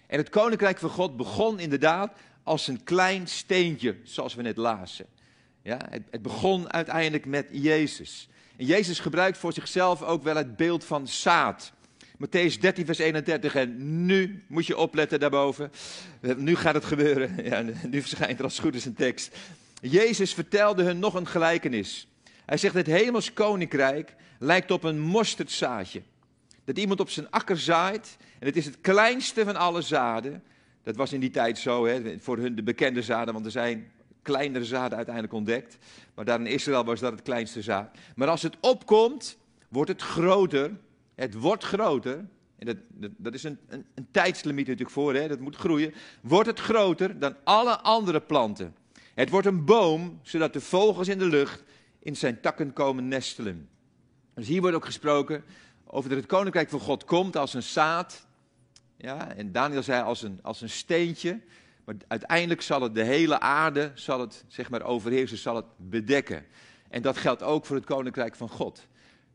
En 0.06 0.18
het 0.18 0.28
koninkrijk 0.28 0.78
van 0.78 0.90
God 0.90 1.16
begon 1.16 1.58
inderdaad 1.58 2.12
als 2.42 2.66
een 2.68 2.84
klein 2.84 3.28
steentje, 3.28 3.96
zoals 4.02 4.34
we 4.34 4.42
net 4.42 4.56
lazen. 4.56 5.06
Ja, 5.62 5.78
het, 5.90 6.02
het 6.10 6.22
begon 6.22 6.72
uiteindelijk 6.72 7.26
met 7.26 7.46
Jezus. 7.50 8.28
En 8.56 8.66
Jezus 8.66 8.98
gebruikt 8.98 9.38
voor 9.38 9.52
zichzelf 9.52 10.02
ook 10.02 10.22
wel 10.22 10.36
het 10.36 10.56
beeld 10.56 10.84
van 10.84 11.08
zaad. 11.08 11.72
Matthäus 12.22 12.58
13, 12.60 12.86
vers 12.86 12.98
31. 12.98 13.54
En 13.54 14.06
nu 14.06 14.44
moet 14.46 14.66
je 14.66 14.76
opletten 14.76 15.20
daarboven. 15.20 15.72
Nu 16.36 16.56
gaat 16.56 16.74
het 16.74 16.84
gebeuren. 16.84 17.30
Ja, 17.50 17.64
nu 17.88 18.00
verschijnt 18.00 18.38
er 18.38 18.44
als 18.44 18.58
goed 18.58 18.74
is 18.74 18.84
een 18.84 18.94
tekst. 18.94 19.36
Jezus 19.80 20.34
vertelde 20.34 20.82
hun 20.82 20.98
nog 20.98 21.14
een 21.14 21.26
gelijkenis. 21.26 22.08
Hij 22.46 22.56
zegt: 22.56 22.74
Het 22.74 22.86
hemels 22.86 23.32
koninkrijk 23.32 24.14
lijkt 24.38 24.70
op 24.70 24.84
een 24.84 25.00
mosterdzaadje. 25.00 26.02
Dat 26.64 26.78
iemand 26.78 27.00
op 27.00 27.10
zijn 27.10 27.30
akker 27.30 27.58
zaait. 27.58 28.16
En 28.38 28.46
het 28.46 28.56
is 28.56 28.64
het 28.64 28.80
kleinste 28.80 29.44
van 29.44 29.56
alle 29.56 29.82
zaden. 29.82 30.42
Dat 30.82 30.96
was 30.96 31.12
in 31.12 31.20
die 31.20 31.30
tijd 31.30 31.58
zo, 31.58 31.86
hè, 31.86 32.18
voor 32.18 32.38
hun 32.38 32.54
de 32.54 32.62
bekende 32.62 33.02
zaden, 33.02 33.34
want 33.34 33.46
er 33.46 33.52
zijn 33.52 33.90
kleinere 34.22 34.64
zaden 34.64 34.96
uiteindelijk 34.96 35.34
ontdekt. 35.34 35.78
Maar 36.14 36.24
daar 36.24 36.40
in 36.40 36.46
Israël 36.46 36.84
was 36.84 37.00
dat 37.00 37.12
het 37.12 37.22
kleinste 37.22 37.62
zaad. 37.62 37.96
Maar 38.14 38.28
als 38.28 38.42
het 38.42 38.56
opkomt, 38.60 39.38
wordt 39.68 39.90
het 39.90 40.02
groter. 40.02 40.70
Het 41.14 41.34
wordt 41.34 41.64
groter. 41.64 42.24
En 42.58 42.66
dat, 42.66 42.76
dat, 43.16 43.34
is 43.34 43.42
een, 43.42 43.58
een, 43.68 43.86
een, 43.94 44.08
tijdslimiet 44.10 44.66
natuurlijk 44.66 44.94
voor, 44.94 45.14
hè, 45.14 45.28
dat 45.28 45.40
moet 45.40 45.56
groeien. 45.56 45.94
Wordt 46.20 46.48
het 46.48 46.60
groter 46.60 47.18
dan 47.18 47.36
alle 47.44 47.78
andere 47.78 48.20
planten. 48.20 48.74
Het 49.14 49.30
wordt 49.30 49.46
een 49.46 49.64
boom, 49.64 50.20
zodat 50.22 50.52
de 50.52 50.60
vogels 50.60 51.08
in 51.08 51.18
de 51.18 51.24
lucht 51.26 51.62
in 51.98 52.16
zijn 52.16 52.40
takken 52.40 52.72
komen 52.72 53.08
nestelen. 53.08 53.68
Dus 54.34 54.46
hier 54.46 54.60
wordt 54.60 54.76
ook 54.76 54.84
gesproken 54.84 55.44
over 55.84 56.08
dat 56.08 56.18
het 56.18 56.28
koninkrijk 56.28 56.68
van 56.68 56.80
God 56.80 57.04
komt 57.04 57.36
als 57.36 57.54
een 57.54 57.62
zaad. 57.62 58.26
Ja, 58.96 59.34
en 59.34 59.52
Daniel 59.52 59.82
zei 59.82 60.02
als 60.02 60.22
een, 60.22 60.38
als 60.42 60.60
een 60.60 60.70
steentje. 60.70 61.40
Maar 61.84 61.94
uiteindelijk 62.08 62.62
zal 62.62 62.82
het 62.82 62.94
de 62.94 63.02
hele 63.02 63.40
aarde, 63.40 63.92
zal 63.94 64.20
het 64.20 64.44
zeg 64.48 64.70
maar 64.70 64.82
overheersen, 64.82 65.38
zal 65.38 65.56
het 65.56 65.66
bedekken. 65.76 66.44
En 66.88 67.02
dat 67.02 67.16
geldt 67.16 67.42
ook 67.42 67.66
voor 67.66 67.76
het 67.76 67.84
koninkrijk 67.84 68.36
van 68.36 68.48
God. 68.48 68.86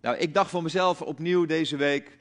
Nou, 0.07 0.19
ik 0.19 0.33
dacht 0.33 0.49
voor 0.49 0.63
mezelf 0.63 1.01
opnieuw 1.01 1.45
deze 1.45 1.75
week, 1.75 2.17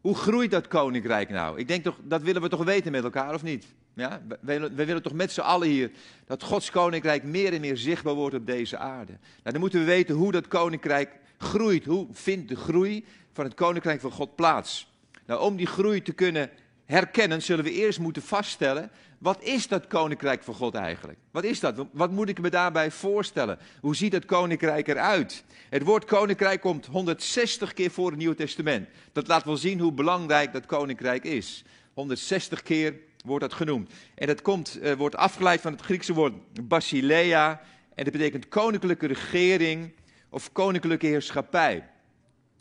hoe 0.00 0.16
groeit 0.16 0.50
dat 0.50 0.68
koninkrijk 0.68 1.30
nou? 1.30 1.58
Ik 1.58 1.68
denk 1.68 1.84
toch, 1.84 1.98
dat 2.02 2.22
willen 2.22 2.42
we 2.42 2.48
toch 2.48 2.64
weten 2.64 2.92
met 2.92 3.04
elkaar, 3.04 3.34
of 3.34 3.42
niet? 3.42 3.66
Ja, 3.94 4.22
wij, 4.40 4.74
willen 4.74 5.02
toch 5.02 5.12
met 5.12 5.32
z'n 5.32 5.40
allen 5.40 5.68
hier 5.68 5.90
dat 6.26 6.42
Gods 6.42 6.70
koninkrijk 6.70 7.22
meer 7.22 7.52
en 7.52 7.60
meer 7.60 7.76
zichtbaar 7.76 8.14
wordt 8.14 8.34
op 8.34 8.46
deze 8.46 8.78
aarde. 8.78 9.12
Nou, 9.12 9.42
dan 9.42 9.60
moeten 9.60 9.78
we 9.78 9.84
weten 9.84 10.14
hoe 10.14 10.32
dat 10.32 10.48
koninkrijk 10.48 11.10
groeit. 11.38 11.84
Hoe 11.84 12.06
vindt 12.12 12.48
de 12.48 12.56
groei 12.56 13.04
van 13.32 13.44
het 13.44 13.54
koninkrijk 13.54 14.00
van 14.00 14.10
God 14.10 14.34
plaats? 14.34 14.92
Nou, 15.26 15.40
om 15.40 15.56
die 15.56 15.66
groei 15.66 16.02
te 16.02 16.12
kunnen 16.12 16.50
herkennen, 16.90 17.42
zullen 17.42 17.64
we 17.64 17.72
eerst 17.72 17.98
moeten 17.98 18.22
vaststellen, 18.22 18.90
wat 19.18 19.42
is 19.42 19.68
dat 19.68 19.86
koninkrijk 19.86 20.42
van 20.42 20.54
God 20.54 20.74
eigenlijk? 20.74 21.18
Wat 21.30 21.44
is 21.44 21.60
dat? 21.60 21.86
Wat 21.92 22.10
moet 22.10 22.28
ik 22.28 22.40
me 22.40 22.50
daarbij 22.50 22.90
voorstellen? 22.90 23.58
Hoe 23.80 23.96
ziet 23.96 24.12
het 24.12 24.24
koninkrijk 24.24 24.88
eruit? 24.88 25.44
Het 25.68 25.82
woord 25.82 26.04
koninkrijk 26.04 26.60
komt 26.60 26.86
160 26.86 27.72
keer 27.72 27.90
voor 27.90 28.08
het 28.08 28.18
Nieuwe 28.18 28.34
Testament. 28.34 28.88
Dat 29.12 29.28
laat 29.28 29.44
wel 29.44 29.56
zien 29.56 29.80
hoe 29.80 29.92
belangrijk 29.92 30.52
dat 30.52 30.66
koninkrijk 30.66 31.24
is. 31.24 31.64
160 31.94 32.62
keer 32.62 32.94
wordt 33.24 33.42
dat 33.42 33.52
genoemd. 33.52 33.92
En 34.14 34.26
dat 34.26 34.42
komt, 34.42 34.78
uh, 34.82 34.92
wordt 34.92 35.16
afgeleid 35.16 35.60
van 35.60 35.72
het 35.72 35.80
Griekse 35.80 36.14
woord 36.14 36.34
basilea. 36.68 37.60
En 37.94 38.04
dat 38.04 38.12
betekent 38.12 38.48
koninklijke 38.48 39.06
regering 39.06 39.92
of 40.30 40.52
koninklijke 40.52 41.06
heerschappij. 41.06 41.88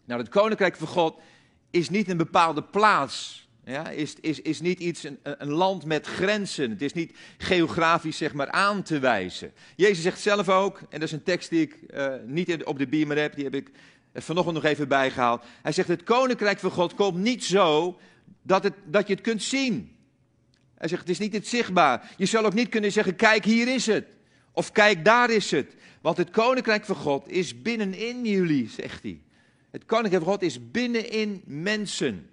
Nou, 0.06 0.22
het 0.22 0.30
koninkrijk 0.30 0.76
van 0.76 0.88
God 0.88 1.20
is 1.72 1.90
niet 1.90 2.10
een 2.10 2.18
bepaalde 2.18 2.64
plaats. 2.64 3.49
Ja, 3.70 3.90
is, 3.90 4.16
is, 4.22 4.42
is 4.42 4.62
niet 4.62 4.80
iets, 4.80 5.04
een, 5.04 5.20
een 5.22 5.52
land 5.52 5.86
met 5.86 6.08
grenzen. 6.08 6.70
Het 6.70 6.82
is 6.82 6.94
niet 6.94 7.18
geografisch 7.38 8.18
zeg 8.18 8.34
maar 8.34 8.52
aan 8.52 8.84
te 8.84 9.00
wijzen. 9.00 9.52
Jezus 9.76 10.04
zegt 10.04 10.20
zelf 10.20 10.50
ook, 10.50 10.78
en 10.78 11.00
dat 11.00 11.02
is 11.02 11.12
een 11.12 11.24
tekst 11.24 11.50
die 11.50 11.62
ik 11.62 11.78
uh, 11.94 12.14
niet 12.26 12.64
op 12.64 12.78
de 12.78 12.88
beamer 12.88 13.18
heb, 13.18 13.36
die 13.36 13.44
heb 13.44 13.56
ik 13.56 13.72
vanochtend 14.14 14.56
nog 14.56 14.66
even 14.66 14.88
bijgehaald. 14.88 15.44
Hij 15.62 15.72
zegt, 15.72 15.88
het 15.88 16.04
koninkrijk 16.04 16.60
van 16.60 16.72
God 16.72 16.94
komt 16.94 17.18
niet 17.18 17.44
zo 17.44 18.00
dat, 18.42 18.64
het, 18.64 18.74
dat 18.86 19.08
je 19.08 19.14
het 19.14 19.24
kunt 19.24 19.44
zien. 19.44 19.96
Hij 20.76 20.88
zegt, 20.88 21.02
het 21.02 21.10
is 21.10 21.20
niet 21.20 21.34
het 21.34 21.48
zichtbaar. 21.48 22.12
Je 22.18 22.26
zal 22.26 22.46
ook 22.46 22.54
niet 22.54 22.70
kunnen 22.70 22.92
zeggen, 22.92 23.16
kijk, 23.16 23.46
hier 23.46 23.74
is 23.74 23.86
het. 23.86 24.18
Of 24.52 24.72
kijk, 24.72 25.06
daar 25.06 25.30
is 25.30 25.52
het. 25.52 25.76
Want 26.02 26.18
het 26.18 26.30
koninkrijk 26.30 26.86
van 26.86 26.96
God 26.96 27.28
is 27.28 27.62
binnenin 27.62 28.26
jullie, 28.26 28.70
zegt 28.70 29.04
hij. 29.04 29.22
Het 29.72 29.86
koninkrijk 29.86 30.24
van 30.24 30.34
God 30.34 30.42
is 30.42 30.72
binnenin 30.72 31.42
mensen. 31.46 32.30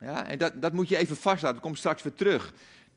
Ja, 0.00 0.26
en 0.26 0.38
dat, 0.38 0.62
dat 0.62 0.72
moet 0.72 0.88
je 0.88 0.96
even 0.96 1.16
vastlaten, 1.16 1.60
komt 1.60 1.78
straks 1.78 2.02
weer 2.02 2.14
terug. 2.14 2.52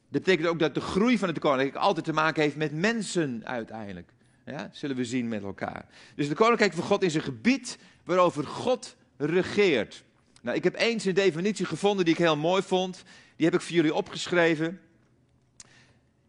Dat 0.10 0.24
betekent 0.24 0.48
ook 0.48 0.60
dat 0.60 0.74
de 0.74 0.81
groei 0.81 1.17
van 1.17 1.27
het 1.27 1.39
koninkrijk 1.39 1.84
altijd 1.84 2.05
te 2.05 2.13
maken 2.13 2.41
heeft 2.41 2.55
met 2.55 2.74
mensen 2.74 3.41
uiteindelijk. 3.43 4.12
Ja, 4.46 4.70
zullen 4.72 4.96
we 4.96 5.05
zien 5.05 5.27
met 5.27 5.43
elkaar. 5.43 5.86
Dus 6.15 6.27
het 6.27 6.38
koninkrijk 6.38 6.74
van 6.74 6.84
God 6.84 7.03
is 7.03 7.15
een 7.15 7.22
gebied 7.22 7.77
waarover 8.03 8.48
God 8.48 8.96
regeert. 9.17 10.03
Nou, 10.41 10.58
ik 10.58 10.63
heb 10.63 10.75
eens 10.75 11.05
een 11.05 11.13
definitie 11.13 11.65
gevonden 11.65 12.05
die 12.05 12.13
ik 12.13 12.20
heel 12.20 12.38
mooi 12.38 12.62
vond. 12.62 13.03
Die 13.36 13.46
heb 13.46 13.55
ik 13.55 13.62
voor 13.62 13.75
jullie 13.75 13.93
opgeschreven. 13.93 14.79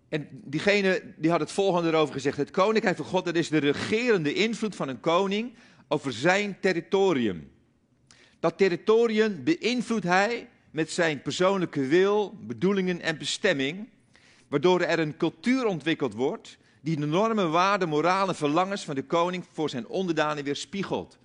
En 0.08 0.28
diegene 0.30 1.02
die 1.16 1.30
had 1.30 1.40
het 1.40 1.52
volgende 1.52 1.88
erover 1.88 2.14
gezegd. 2.14 2.36
Het 2.36 2.50
koninkrijk 2.50 2.96
van 2.96 3.04
God, 3.04 3.24
dat 3.24 3.36
is 3.36 3.48
de 3.48 3.58
regerende 3.58 4.34
invloed 4.34 4.76
van 4.76 4.88
een 4.88 5.00
koning 5.00 5.54
over 5.88 6.12
zijn 6.12 6.56
territorium. 6.60 7.50
Dat 8.40 8.58
territorium 8.58 9.44
beïnvloedt 9.44 10.04
hij 10.04 10.48
met 10.72 10.90
zijn 10.90 11.22
persoonlijke 11.22 11.86
wil, 11.86 12.34
bedoelingen 12.40 13.00
en 13.00 13.18
bestemming, 13.18 13.88
waardoor 14.48 14.80
er 14.80 14.98
een 14.98 15.16
cultuur 15.16 15.66
ontwikkeld 15.66 16.14
wordt 16.14 16.58
die 16.80 16.96
de 16.96 17.06
normen, 17.06 17.50
waarden, 17.50 17.88
morale 17.88 18.34
verlangens 18.34 18.84
van 18.84 18.94
de 18.94 19.04
koning 19.04 19.44
voor 19.52 19.70
zijn 19.70 19.86
onderdanen 19.86 20.44
weerspiegelt. 20.44 21.18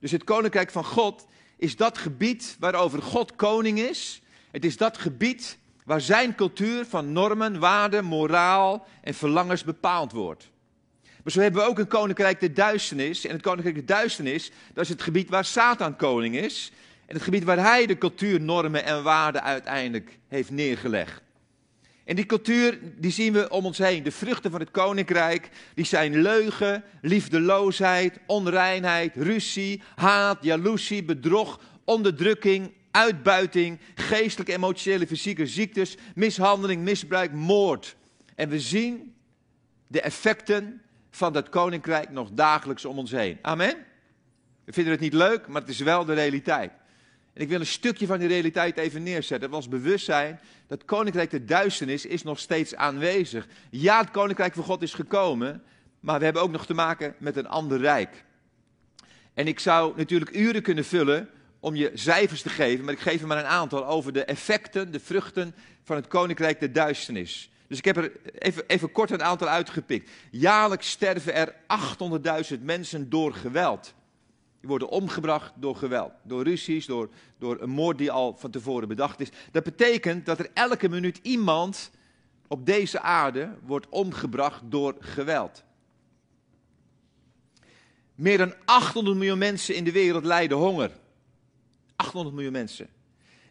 Dus 0.00 0.10
het 0.10 0.24
koninkrijk 0.24 0.70
van 0.70 0.84
God 0.84 1.26
is 1.56 1.76
dat 1.76 1.98
gebied 1.98 2.56
waarover 2.60 3.02
God 3.02 3.36
koning 3.36 3.78
is. 3.78 4.22
Het 4.50 4.64
is 4.64 4.76
dat 4.76 4.98
gebied 4.98 5.58
waar 5.84 6.00
zijn 6.00 6.34
cultuur 6.34 6.84
van 6.84 7.12
normen, 7.12 7.58
waarden, 7.58 8.04
moraal 8.04 8.86
en 9.00 9.14
verlangens 9.14 9.64
bepaald 9.64 10.12
wordt. 10.12 10.50
Maar 11.22 11.32
zo 11.32 11.40
hebben 11.40 11.62
we 11.62 11.68
ook 11.68 11.78
een 11.78 11.86
koninkrijk 11.86 12.40
de 12.40 12.52
duisternis. 12.52 13.24
En 13.24 13.32
het 13.32 13.42
koninkrijk 13.42 13.76
de 13.76 13.84
duisternis, 13.84 14.50
dat 14.72 14.84
is 14.84 14.90
het 14.90 15.02
gebied 15.02 15.30
waar 15.30 15.44
Satan 15.44 15.96
koning 15.96 16.36
is. 16.36 16.72
En 17.06 17.14
het 17.14 17.22
gebied 17.22 17.44
waar 17.44 17.58
hij 17.58 17.86
de 17.86 17.98
cultuur, 17.98 18.40
normen 18.40 18.84
en 18.84 19.02
waarden 19.02 19.42
uiteindelijk 19.42 20.18
heeft 20.28 20.50
neergelegd. 20.50 21.22
En 22.04 22.16
die 22.16 22.26
cultuur, 22.26 22.78
die 22.96 23.10
zien 23.10 23.32
we 23.32 23.48
om 23.48 23.66
ons 23.66 23.78
heen. 23.78 24.02
De 24.02 24.10
vruchten 24.10 24.50
van 24.50 24.60
het 24.60 24.70
koninkrijk, 24.70 25.48
die 25.74 25.84
zijn 25.84 26.22
leugen, 26.22 26.84
liefdeloosheid, 27.00 28.18
onreinheid, 28.26 29.16
ruzie, 29.16 29.82
haat, 29.94 30.38
jaloezie, 30.40 31.04
bedrog, 31.04 31.60
onderdrukking, 31.84 32.72
uitbuiting, 32.90 33.78
geestelijke, 33.94 34.52
emotionele, 34.52 35.06
fysieke 35.06 35.46
ziektes, 35.46 35.96
mishandeling, 36.14 36.82
misbruik, 36.82 37.32
moord. 37.32 37.96
En 38.34 38.48
we 38.48 38.60
zien 38.60 39.14
de 39.86 40.00
effecten 40.00 40.82
van 41.10 41.32
dat 41.32 41.48
koninkrijk 41.48 42.10
nog 42.10 42.30
dagelijks 42.32 42.84
om 42.84 42.98
ons 42.98 43.10
heen. 43.10 43.38
Amen? 43.42 43.76
We 44.64 44.72
vinden 44.72 44.92
het 44.92 45.00
niet 45.02 45.12
leuk, 45.12 45.46
maar 45.46 45.60
het 45.60 45.70
is 45.70 45.80
wel 45.80 46.04
de 46.04 46.14
realiteit. 46.14 46.72
En 47.34 47.42
ik 47.42 47.48
wil 47.48 47.60
een 47.60 47.66
stukje 47.66 48.06
van 48.06 48.18
die 48.18 48.28
realiteit 48.28 48.76
even 48.76 49.02
neerzetten. 49.02 49.50
Dat 49.50 49.58
was 49.58 49.68
bewustzijn 49.68 50.40
dat 50.66 50.84
koninkrijk 50.84 51.30
de 51.30 51.44
duisternis 51.44 52.06
is 52.06 52.22
nog 52.22 52.38
steeds 52.38 52.74
aanwezig. 52.74 53.46
Ja, 53.70 54.00
het 54.00 54.10
koninkrijk 54.10 54.54
van 54.54 54.64
God 54.64 54.82
is 54.82 54.94
gekomen, 54.94 55.62
maar 56.00 56.18
we 56.18 56.24
hebben 56.24 56.42
ook 56.42 56.50
nog 56.50 56.66
te 56.66 56.74
maken 56.74 57.14
met 57.18 57.36
een 57.36 57.48
ander 57.48 57.80
rijk. 57.80 58.24
En 59.34 59.46
ik 59.46 59.60
zou 59.60 59.96
natuurlijk 59.96 60.36
uren 60.36 60.62
kunnen 60.62 60.84
vullen 60.84 61.28
om 61.60 61.74
je 61.74 61.90
cijfers 61.94 62.42
te 62.42 62.48
geven, 62.48 62.84
maar 62.84 62.94
ik 62.94 63.00
geef 63.00 63.20
er 63.20 63.26
maar 63.26 63.38
een 63.38 63.44
aantal 63.44 63.86
over 63.86 64.12
de 64.12 64.24
effecten, 64.24 64.92
de 64.92 65.00
vruchten 65.00 65.54
van 65.82 65.96
het 65.96 66.08
koninkrijk 66.08 66.60
der 66.60 66.72
duisternis. 66.72 67.50
Dus 67.68 67.78
ik 67.78 67.84
heb 67.84 67.96
er 67.96 68.12
even, 68.38 68.64
even 68.66 68.92
kort 68.92 69.10
een 69.10 69.22
aantal 69.22 69.48
uitgepikt. 69.48 70.10
Jaarlijks 70.30 70.90
sterven 70.90 71.34
er 71.34 71.54
800.000 72.52 72.60
mensen 72.60 73.10
door 73.10 73.34
geweld. 73.34 73.94
Die 74.64 74.72
worden 74.72 74.90
omgebracht 74.90 75.52
door 75.56 75.76
geweld, 75.76 76.12
door 76.22 76.42
ruzies, 76.42 76.86
door, 76.86 77.08
door 77.38 77.60
een 77.60 77.70
moord 77.70 77.98
die 77.98 78.10
al 78.10 78.36
van 78.36 78.50
tevoren 78.50 78.88
bedacht 78.88 79.20
is. 79.20 79.28
Dat 79.50 79.64
betekent 79.64 80.26
dat 80.26 80.38
er 80.38 80.50
elke 80.54 80.88
minuut 80.88 81.18
iemand 81.22 81.90
op 82.48 82.66
deze 82.66 83.00
aarde 83.00 83.54
wordt 83.62 83.88
omgebracht 83.88 84.60
door 84.64 84.96
geweld. 84.98 85.64
Meer 88.14 88.38
dan 88.38 88.54
800 88.64 89.16
miljoen 89.16 89.38
mensen 89.38 89.74
in 89.74 89.84
de 89.84 89.92
wereld 89.92 90.24
lijden 90.24 90.56
honger. 90.56 90.90
800 91.96 92.34
miljoen 92.34 92.52
mensen. 92.52 92.88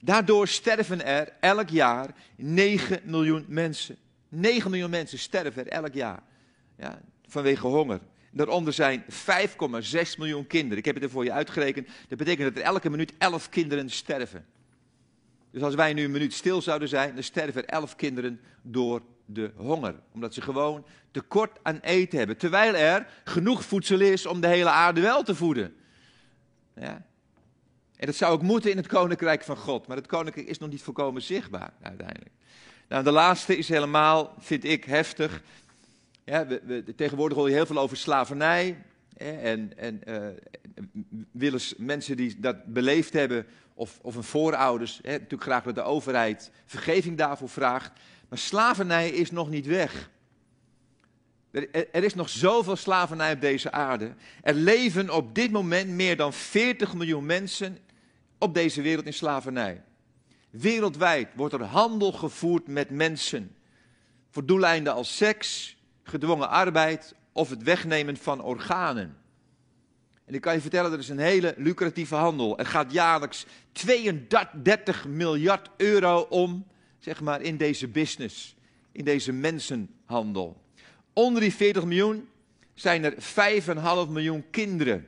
Daardoor 0.01 0.47
sterven 0.47 1.05
er 1.05 1.33
elk 1.39 1.69
jaar 1.69 2.15
9 2.35 3.01
miljoen 3.03 3.45
mensen. 3.47 3.97
9 4.29 4.69
miljoen 4.71 4.89
mensen 4.89 5.19
sterven 5.19 5.65
er 5.65 5.71
elk 5.71 5.93
jaar 5.93 6.23
ja, 6.77 7.01
vanwege 7.27 7.67
honger. 7.67 7.99
Daaronder 8.35 8.73
zijn 8.73 9.03
5,6 9.03 9.09
miljoen 10.17 10.47
kinderen. 10.47 10.77
Ik 10.77 10.85
heb 10.85 10.95
het 10.95 11.03
er 11.03 11.09
voor 11.09 11.23
je 11.23 11.31
uitgerekend. 11.31 11.87
Dat 12.07 12.17
betekent 12.17 12.53
dat 12.53 12.63
er 12.63 12.69
elke 12.69 12.89
minuut 12.89 13.13
11 13.17 13.49
kinderen 13.49 13.89
sterven. 13.89 14.45
Dus 15.51 15.61
als 15.61 15.75
wij 15.75 15.93
nu 15.93 16.03
een 16.03 16.11
minuut 16.11 16.33
stil 16.33 16.61
zouden 16.61 16.87
zijn, 16.87 17.13
dan 17.13 17.23
sterven 17.23 17.61
er 17.61 17.73
11 17.73 17.95
kinderen 17.95 18.41
door 18.61 19.01
de 19.25 19.51
honger. 19.55 19.95
Omdat 20.11 20.33
ze 20.33 20.41
gewoon 20.41 20.85
tekort 21.11 21.59
aan 21.61 21.79
eten 21.79 22.17
hebben. 22.17 22.37
Terwijl 22.37 22.75
er 22.75 23.07
genoeg 23.23 23.63
voedsel 23.63 23.99
is 23.99 24.25
om 24.25 24.41
de 24.41 24.47
hele 24.47 24.69
aarde 24.69 25.01
wel 25.01 25.23
te 25.23 25.35
voeden. 25.35 25.75
Ja. 26.75 27.05
En 27.95 28.05
dat 28.05 28.15
zou 28.15 28.33
ook 28.33 28.41
moeten 28.41 28.71
in 28.71 28.77
het 28.77 28.87
koninkrijk 28.87 29.43
van 29.43 29.57
God. 29.57 29.87
Maar 29.87 29.97
het 29.97 30.07
koninkrijk 30.07 30.47
is 30.47 30.57
nog 30.57 30.69
niet 30.69 30.81
volkomen 30.81 31.21
zichtbaar 31.21 31.73
uiteindelijk. 31.81 32.31
Nou, 32.87 33.03
de 33.03 33.11
laatste 33.11 33.57
is 33.57 33.69
helemaal, 33.69 34.35
vind 34.39 34.63
ik, 34.63 34.83
heftig. 34.83 35.41
Ja, 36.25 36.47
we, 36.47 36.61
we, 36.65 36.95
tegenwoordig 36.95 37.37
hoor 37.37 37.49
je 37.49 37.55
heel 37.55 37.65
veel 37.65 37.77
over 37.77 37.97
slavernij. 37.97 38.83
Hè, 39.17 39.31
en 39.31 39.77
en 39.77 40.01
uh, 40.07 40.27
willen 41.31 41.61
mensen 41.77 42.17
die 42.17 42.39
dat 42.39 42.65
beleefd 42.65 43.13
hebben, 43.13 43.45
of, 43.73 43.99
of 44.01 44.13
hun 44.13 44.23
voorouders, 44.23 44.99
hè, 45.01 45.11
natuurlijk 45.11 45.43
graag 45.43 45.63
dat 45.63 45.75
de 45.75 45.81
overheid 45.81 46.51
vergeving 46.65 47.17
daarvoor 47.17 47.49
vraagt. 47.49 47.91
Maar 48.29 48.37
slavernij 48.37 49.09
is 49.09 49.31
nog 49.31 49.49
niet 49.49 49.65
weg. 49.65 50.11
Er, 51.51 52.03
is 52.03 52.13
nog 52.13 52.29
zoveel 52.29 52.75
slavernij 52.75 53.33
op 53.33 53.41
deze 53.41 53.71
aarde. 53.71 54.13
Er 54.41 54.53
leven 54.53 55.09
op 55.09 55.35
dit 55.35 55.51
moment 55.51 55.89
meer 55.89 56.17
dan 56.17 56.33
40 56.33 56.93
miljoen 56.93 57.25
mensen 57.25 57.77
op 58.37 58.53
deze 58.53 58.81
wereld 58.81 59.05
in 59.05 59.13
slavernij. 59.13 59.83
Wereldwijd 60.49 61.29
wordt 61.35 61.53
er 61.53 61.63
handel 61.63 62.11
gevoerd 62.11 62.67
met 62.67 62.89
mensen. 62.89 63.55
Voor 64.29 64.45
doeleinden 64.45 64.93
als 64.93 65.17
seks, 65.17 65.77
gedwongen 66.03 66.49
arbeid 66.49 67.15
of 67.31 67.49
het 67.49 67.63
wegnemen 67.63 68.17
van 68.17 68.41
organen. 68.41 69.17
En 70.25 70.33
ik 70.33 70.41
kan 70.41 70.53
je 70.53 70.61
vertellen, 70.61 70.91
dat 70.91 70.99
is 70.99 71.09
een 71.09 71.19
hele 71.19 71.53
lucratieve 71.57 72.15
handel. 72.15 72.59
Er 72.59 72.65
gaat 72.65 72.91
jaarlijks 72.91 73.45
32 73.71 75.07
miljard 75.07 75.69
euro 75.77 76.19
om, 76.19 76.67
zeg 76.99 77.21
maar, 77.21 77.41
in 77.41 77.57
deze 77.57 77.87
business, 77.87 78.55
in 78.91 79.05
deze 79.05 79.31
mensenhandel. 79.31 80.61
Onder 81.13 81.41
die 81.41 81.53
40 81.53 81.85
miljoen 81.85 82.27
zijn 82.73 83.03
er 83.03 83.13
5,5 84.07 84.11
miljoen 84.11 84.43
kinderen. 84.49 85.07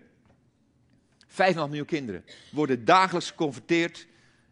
5,5 1.28 1.36
miljoen 1.36 1.86
kinderen 1.86 2.26
worden 2.52 2.86
dagelijks 2.86 3.30
geconfronteerd 3.30 4.08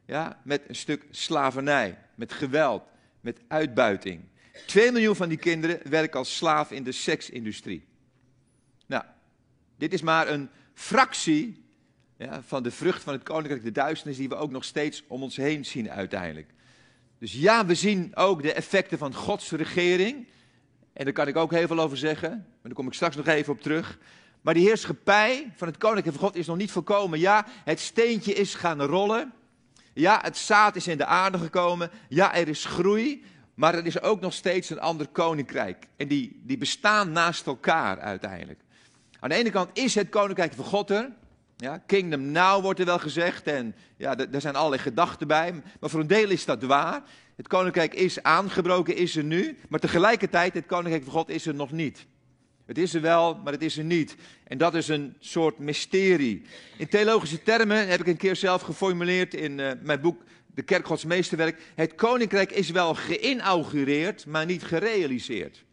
ja, 0.05 0.39
met 0.43 0.61
een 0.67 0.75
stuk 0.75 1.05
slavernij, 1.11 1.97
met 2.15 2.33
geweld, 2.33 2.83
met 3.21 3.39
uitbuiting. 3.47 4.23
2 4.65 4.91
miljoen 4.91 5.15
van 5.15 5.29
die 5.29 5.37
kinderen 5.37 5.89
werken 5.89 6.19
als 6.19 6.35
slaaf 6.35 6.71
in 6.71 6.83
de 6.83 6.91
seksindustrie. 6.91 7.85
Nou, 8.85 9.03
dit 9.77 9.93
is 9.93 10.01
maar 10.01 10.27
een 10.27 10.49
fractie 10.73 11.61
van 12.41 12.63
de 12.63 12.71
vrucht 12.71 13.03
van 13.03 13.13
het 13.13 13.23
koninkrijk, 13.23 13.63
de 13.63 13.71
duisternis, 13.71 14.17
die 14.17 14.29
we 14.29 14.35
ook 14.35 14.51
nog 14.51 14.63
steeds 14.63 15.03
om 15.07 15.23
ons 15.23 15.35
heen 15.35 15.65
zien 15.65 15.91
uiteindelijk. 15.91 16.49
Dus 17.19 17.33
ja, 17.33 17.65
we 17.65 17.75
zien 17.75 18.15
ook 18.15 18.41
de 18.41 18.53
effecten 18.53 18.97
van 18.97 19.13
Gods 19.13 19.51
regering. 19.51 20.27
En 20.93 21.03
daar 21.03 21.13
kan 21.13 21.27
ik 21.27 21.35
ook 21.35 21.51
heel 21.51 21.67
veel 21.67 21.79
over 21.79 21.97
zeggen, 21.97 22.29
maar 22.29 22.61
daar 22.61 22.73
kom 22.73 22.87
ik 22.87 22.93
straks 22.93 23.15
nog 23.15 23.27
even 23.27 23.53
op 23.53 23.61
terug. 23.61 23.99
Maar 24.41 24.53
die 24.53 24.67
heerschappij 24.67 25.51
van 25.55 25.67
het 25.67 25.77
koninkrijk 25.77 26.15
van 26.17 26.27
God 26.27 26.37
is 26.37 26.47
nog 26.47 26.57
niet 26.57 26.71
volkomen. 26.71 27.19
Ja, 27.19 27.45
het 27.63 27.79
steentje 27.79 28.33
is 28.33 28.55
gaan 28.55 28.81
rollen. 28.81 29.33
Ja, 29.93 30.19
het 30.21 30.37
zaad 30.37 30.75
is 30.75 30.87
in 30.87 30.97
de 30.97 31.05
aarde 31.05 31.37
gekomen. 31.37 31.91
Ja, 32.09 32.35
er 32.35 32.47
is 32.47 32.65
groei. 32.65 33.23
Maar 33.53 33.75
er 33.75 33.85
is 33.85 34.01
ook 34.01 34.21
nog 34.21 34.33
steeds 34.33 34.69
een 34.69 34.79
ander 34.79 35.07
koninkrijk. 35.07 35.87
En 35.97 36.07
die, 36.07 36.41
die 36.43 36.57
bestaan 36.57 37.11
naast 37.11 37.45
elkaar 37.45 37.99
uiteindelijk. 37.99 38.59
Aan 39.19 39.29
de 39.29 39.35
ene 39.35 39.49
kant 39.49 39.69
is 39.73 39.95
het 39.95 40.09
koninkrijk 40.09 40.53
van 40.53 40.65
God 40.65 40.89
er. 40.89 41.09
Ja, 41.57 41.77
kingdom 41.77 42.31
now 42.31 42.61
wordt 42.61 42.79
er 42.79 42.85
wel 42.85 42.99
gezegd. 42.99 43.47
En 43.47 43.75
ja, 43.97 44.15
daar 44.15 44.41
zijn 44.41 44.55
allerlei 44.55 44.81
gedachten 44.81 45.27
bij. 45.27 45.53
Maar 45.79 45.89
voor 45.89 45.99
een 45.99 46.07
deel 46.07 46.29
is 46.29 46.45
dat 46.45 46.63
waar. 46.63 47.03
Het 47.35 47.47
koninkrijk 47.47 47.93
is 47.93 48.23
aangebroken, 48.23 48.95
is 48.95 49.15
er 49.15 49.23
nu. 49.23 49.57
Maar 49.69 49.79
tegelijkertijd, 49.79 50.53
het 50.53 50.65
koninkrijk 50.65 51.03
van 51.03 51.13
God 51.13 51.29
is 51.29 51.45
er 51.45 51.55
nog 51.55 51.71
niet. 51.71 52.05
Het 52.65 52.77
is 52.77 52.93
er 52.93 53.01
wel, 53.01 53.39
maar 53.43 53.53
het 53.53 53.61
is 53.61 53.77
er 53.77 53.83
niet. 53.83 54.15
En 54.43 54.57
dat 54.57 54.75
is 54.75 54.87
een 54.87 55.15
soort 55.19 55.57
mysterie. 55.57 56.41
In 56.77 56.87
theologische 56.87 57.43
termen 57.43 57.87
heb 57.87 57.99
ik 57.99 58.07
een 58.07 58.17
keer 58.17 58.35
zelf 58.35 58.61
geformuleerd 58.61 59.33
in 59.33 59.57
uh, 59.57 59.71
mijn 59.81 60.01
boek 60.01 60.21
De 60.53 60.61
Kerk 60.61 60.85
Gods 60.85 61.05
Meesterwerk. 61.05 61.61
Het 61.75 61.95
koninkrijk 61.95 62.51
is 62.51 62.69
wel 62.69 62.95
geïnaugureerd, 62.95 64.25
maar 64.25 64.45
niet 64.45 64.63
gerealiseerd. 64.63 65.63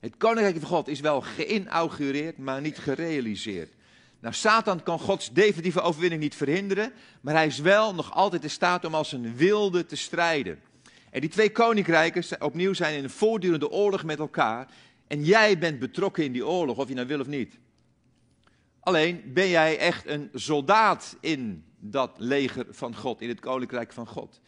Het 0.00 0.16
koninkrijk 0.16 0.58
van 0.58 0.68
God 0.68 0.88
is 0.88 1.00
wel 1.00 1.20
geïnaugureerd, 1.20 2.38
maar 2.38 2.60
niet 2.60 2.78
gerealiseerd. 2.78 3.72
Nou, 4.20 4.34
Satan 4.34 4.82
kan 4.82 4.98
Gods 4.98 5.32
definitieve 5.32 5.80
overwinning 5.80 6.22
niet 6.22 6.34
verhinderen, 6.34 6.92
maar 7.20 7.34
hij 7.34 7.46
is 7.46 7.58
wel 7.58 7.94
nog 7.94 8.12
altijd 8.12 8.42
in 8.42 8.50
staat 8.50 8.84
om 8.84 8.94
als 8.94 9.12
een 9.12 9.36
wilde 9.36 9.86
te 9.86 9.96
strijden. 9.96 10.60
En 11.10 11.20
die 11.20 11.30
twee 11.30 11.50
koninkrijken 11.50 12.42
opnieuw 12.42 12.72
zijn 12.72 12.96
in 12.96 13.04
een 13.04 13.10
voortdurende 13.10 13.70
oorlog 13.70 14.04
met 14.04 14.18
elkaar. 14.18 14.68
En 15.06 15.24
jij 15.24 15.58
bent 15.58 15.78
betrokken 15.78 16.24
in 16.24 16.32
die 16.32 16.46
oorlog, 16.46 16.76
of 16.76 16.88
je 16.88 16.94
nou 16.94 17.06
wil 17.06 17.20
of 17.20 17.26
niet. 17.26 17.58
Alleen 18.80 19.22
ben 19.32 19.48
jij 19.48 19.78
echt 19.78 20.06
een 20.06 20.30
soldaat 20.32 21.16
in 21.20 21.64
dat 21.90 22.10
leger 22.16 22.66
van 22.70 22.96
God, 22.96 23.20
in 23.20 23.28
het 23.28 23.40
koninkrijk 23.40 23.92
van 23.92 24.06
God. 24.06 24.40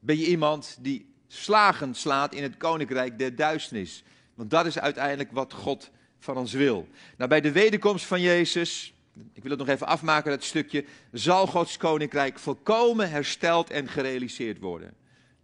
Ben 0.00 0.18
je 0.18 0.26
iemand 0.26 0.78
die 0.80 1.14
slagen 1.26 1.94
slaat 1.94 2.34
in 2.34 2.42
het 2.42 2.56
koninkrijk 2.56 3.18
der 3.18 3.36
duisternis. 3.36 4.02
Want 4.34 4.50
dat 4.50 4.66
is 4.66 4.78
uiteindelijk 4.78 5.32
wat 5.32 5.52
God 5.52 5.90
van 6.18 6.36
ons 6.36 6.52
wil. 6.52 6.88
Nou, 7.16 7.30
bij 7.30 7.40
de 7.40 7.52
wederkomst 7.52 8.04
van 8.04 8.20
Jezus, 8.20 8.94
ik 9.32 9.42
wil 9.42 9.50
het 9.50 9.60
nog 9.60 9.68
even 9.68 9.86
afmaken, 9.86 10.30
dat 10.30 10.44
stukje, 10.44 10.84
zal 11.12 11.46
Gods 11.46 11.76
koninkrijk 11.76 12.38
volkomen 12.38 13.10
hersteld 13.10 13.70
en 13.70 13.88
gerealiseerd 13.88 14.58
worden. 14.58 14.94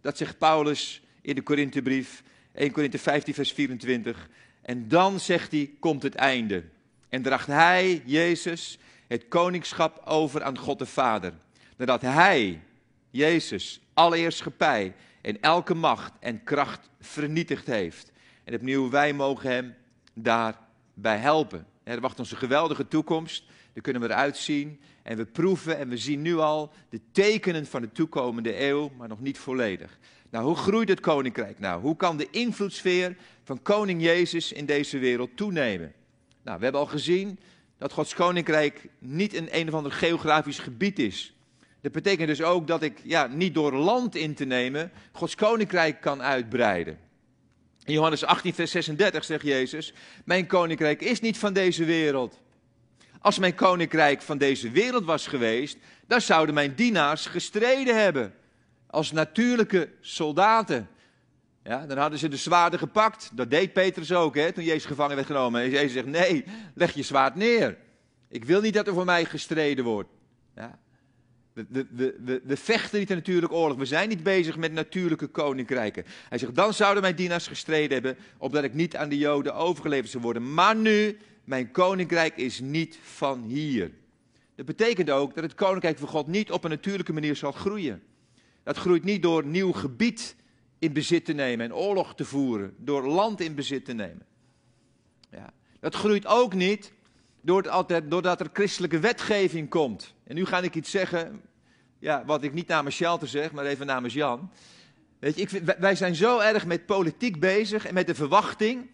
Dat 0.01 0.17
zegt 0.17 0.37
Paulus 0.37 1.01
in 1.21 1.35
de 1.35 1.41
Korinthebrief, 1.41 2.23
1 2.53 2.71
Korinthe 2.71 2.99
15, 2.99 3.33
vers 3.33 3.51
24. 3.51 4.29
En 4.61 4.87
dan, 4.87 5.19
zegt 5.19 5.51
hij, 5.51 5.71
komt 5.79 6.03
het 6.03 6.15
einde. 6.15 6.63
En 7.09 7.21
draagt 7.21 7.47
hij, 7.47 8.01
Jezus, 8.05 8.77
het 9.07 9.27
koningschap 9.27 10.01
over 10.05 10.43
aan 10.43 10.57
God 10.57 10.79
de 10.79 10.85
Vader. 10.85 11.33
Nadat 11.77 12.01
hij, 12.01 12.61
Jezus, 13.09 13.81
alle 13.93 14.17
heerschappij 14.17 14.95
en 15.21 15.41
elke 15.41 15.73
macht 15.73 16.13
en 16.19 16.43
kracht 16.43 16.89
vernietigd 16.99 17.67
heeft. 17.67 18.11
En 18.43 18.53
opnieuw, 18.53 18.89
wij 18.89 19.13
mogen 19.13 19.49
hem 19.49 19.75
daarbij 20.13 21.17
helpen. 21.17 21.65
Er 21.83 22.01
wacht 22.01 22.19
ons 22.19 22.31
een 22.31 22.37
geweldige 22.37 22.87
toekomst. 22.87 23.43
Daar 23.73 23.83
kunnen 23.83 24.01
we 24.01 24.07
eruit 24.07 24.37
zien. 24.37 24.79
En 25.03 25.17
we 25.17 25.25
proeven 25.25 25.77
en 25.77 25.89
we 25.89 25.97
zien 25.97 26.21
nu 26.21 26.37
al 26.37 26.71
de 26.89 27.01
tekenen 27.11 27.65
van 27.65 27.81
de 27.81 27.91
toekomende 27.91 28.61
eeuw, 28.61 28.91
maar 28.97 29.07
nog 29.07 29.19
niet 29.19 29.37
volledig. 29.37 29.99
Nou, 30.29 30.45
hoe 30.45 30.55
groeit 30.55 30.89
het 30.89 30.99
koninkrijk 30.99 31.59
nou? 31.59 31.81
Hoe 31.81 31.95
kan 31.95 32.17
de 32.17 32.27
invloedssfeer 32.29 33.15
van 33.43 33.61
koning 33.61 34.01
Jezus 34.01 34.51
in 34.51 34.65
deze 34.65 34.97
wereld 34.97 35.37
toenemen? 35.37 35.93
Nou, 36.43 36.57
we 36.57 36.63
hebben 36.63 36.81
al 36.81 36.87
gezien 36.87 37.39
dat 37.77 37.91
Gods 37.91 38.13
koninkrijk 38.13 38.87
niet 38.99 39.33
een 39.33 39.47
een 39.51 39.67
of 39.67 39.73
ander 39.73 39.91
geografisch 39.91 40.59
gebied 40.59 40.99
is. 40.99 41.33
Dat 41.81 41.91
betekent 41.91 42.27
dus 42.27 42.41
ook 42.41 42.67
dat 42.67 42.81
ik 42.81 42.99
ja, 43.03 43.27
niet 43.27 43.53
door 43.53 43.73
land 43.73 44.15
in 44.15 44.33
te 44.33 44.45
nemen 44.45 44.91
Gods 45.11 45.35
koninkrijk 45.35 46.01
kan 46.01 46.21
uitbreiden. 46.21 46.99
In 47.83 47.93
Johannes 47.93 48.23
18, 48.23 48.53
vers 48.53 48.71
36 48.71 49.25
zegt 49.25 49.43
Jezus: 49.43 49.93
Mijn 50.25 50.47
koninkrijk 50.47 51.01
is 51.01 51.19
niet 51.19 51.37
van 51.37 51.53
deze 51.53 51.85
wereld. 51.85 52.39
Als 53.19 53.39
mijn 53.39 53.55
koninkrijk 53.55 54.21
van 54.21 54.37
deze 54.37 54.69
wereld 54.71 55.05
was 55.05 55.27
geweest, 55.27 55.77
dan 56.07 56.21
zouden 56.21 56.55
mijn 56.55 56.75
dienaars 56.75 57.25
gestreden 57.25 58.01
hebben. 58.01 58.33
Als 58.87 59.11
natuurlijke 59.11 59.89
soldaten. 60.01 60.89
Ja, 61.67 61.85
dan 61.85 61.97
hadden 61.97 62.19
ze 62.19 62.27
de 62.27 62.37
zwaarden 62.37 62.79
gepakt. 62.79 63.31
Dat 63.33 63.49
deed 63.49 63.73
Petrus 63.73 64.13
ook, 64.13 64.35
hè, 64.35 64.51
toen 64.51 64.63
Jezus 64.63 64.85
gevangen 64.85 65.15
werd 65.15 65.27
genomen. 65.27 65.61
En 65.61 65.69
Jezus 65.69 65.93
zegt: 65.93 66.05
Nee, 66.05 66.45
leg 66.73 66.93
je 66.93 67.03
zwaard 67.03 67.35
neer. 67.35 67.77
Ik 68.29 68.45
wil 68.45 68.61
niet 68.61 68.73
dat 68.73 68.87
er 68.87 68.93
voor 68.93 69.05
mij 69.05 69.25
gestreden 69.25 69.85
wordt. 69.85 70.09
Ja. 70.55 70.79
We, 71.53 72.57
vechten 72.57 72.99
niet 72.99 73.09
een 73.09 73.15
natuurlijke 73.15 73.55
oorlog. 73.55 73.77
We 73.77 73.85
zijn 73.85 74.09
niet 74.09 74.23
bezig 74.23 74.57
met 74.57 74.71
natuurlijke 74.71 75.27
koninkrijken. 75.27 76.05
Hij 76.29 76.37
zegt, 76.37 76.55
dan 76.55 76.73
zouden 76.73 77.01
mijn 77.01 77.15
dienaars 77.15 77.47
gestreden 77.47 77.93
hebben, 77.93 78.17
opdat 78.37 78.63
ik 78.63 78.73
niet 78.73 78.95
aan 78.95 79.09
de 79.09 79.17
Joden 79.17 79.55
overgeleverd 79.55 80.11
zou 80.11 80.23
worden. 80.23 80.53
Maar 80.53 80.75
nu, 80.75 81.17
mijn 81.43 81.71
koninkrijk 81.71 82.37
is 82.37 82.59
niet 82.59 82.99
van 83.01 83.43
hier. 83.43 83.91
Dat 84.55 84.65
betekent 84.65 85.09
ook 85.09 85.35
dat 85.35 85.43
het 85.43 85.55
koninkrijk 85.55 85.97
van 85.97 86.07
God 86.07 86.27
niet 86.27 86.51
op 86.51 86.63
een 86.63 86.69
natuurlijke 86.69 87.13
manier 87.13 87.35
zal 87.35 87.51
groeien. 87.51 88.03
Dat 88.63 88.77
groeit 88.77 89.03
niet 89.03 89.21
door 89.21 89.45
nieuw 89.45 89.71
gebied 89.71 90.35
in 90.79 90.93
bezit 90.93 91.25
te 91.25 91.33
nemen 91.33 91.65
en 91.65 91.75
oorlog 91.75 92.15
te 92.15 92.25
voeren, 92.25 92.75
door 92.77 93.07
land 93.07 93.41
in 93.41 93.55
bezit 93.55 93.85
te 93.85 93.93
nemen. 93.93 94.25
Ja. 95.29 95.53
Dat 95.79 95.95
groeit 95.95 96.25
ook 96.25 96.53
niet 96.53 96.93
doordat 97.41 98.39
er 98.39 98.49
christelijke 98.53 98.99
wetgeving 98.99 99.69
komt. 99.69 100.13
En 100.23 100.35
nu 100.35 100.45
ga 100.45 100.59
ik 100.59 100.75
iets 100.75 100.91
zeggen, 100.91 101.41
ja, 101.99 102.23
wat 102.25 102.43
ik 102.43 102.53
niet 102.53 102.67
namens 102.67 102.95
Shelter 102.95 103.27
zeg, 103.27 103.51
maar 103.51 103.65
even 103.65 103.85
namens 103.85 104.13
Jan. 104.13 104.51
Weet 105.19 105.35
je, 105.35 105.41
ik, 105.41 105.75
wij 105.79 105.95
zijn 105.95 106.15
zo 106.15 106.39
erg 106.39 106.65
met 106.65 106.85
politiek 106.85 107.39
bezig 107.39 107.85
en 107.85 107.93
met 107.93 108.07
de 108.07 108.15
verwachting 108.15 108.89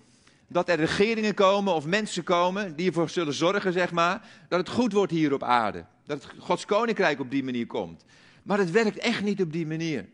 dat 0.48 0.70
er 0.70 0.78
regeringen 0.78 1.34
komen 1.34 1.74
of 1.74 1.86
mensen 1.86 2.24
komen 2.24 2.76
die 2.76 2.88
ervoor 2.88 3.10
zullen 3.10 3.34
zorgen, 3.34 3.74
zeg 3.74 3.92
maar, 3.92 4.28
dat 4.50 4.60
het 4.60 4.70
goed 4.70 4.94
wordt 4.94 5.12
hier 5.12 5.34
op 5.34 5.44
aarde. 5.44 5.86
Dat 6.06 6.24
het 6.24 6.32
Gods 6.40 6.66
koninkrijk 6.66 7.20
op 7.20 7.32
die 7.32 7.44
manier 7.44 7.68
komt. 7.68 8.06
Maar 8.44 8.58
het 8.58 8.72
werkt 8.72 8.98
echt 8.98 9.24
niet 9.24 9.42
op 9.42 9.52
die 9.52 9.68
manier. 9.68 10.10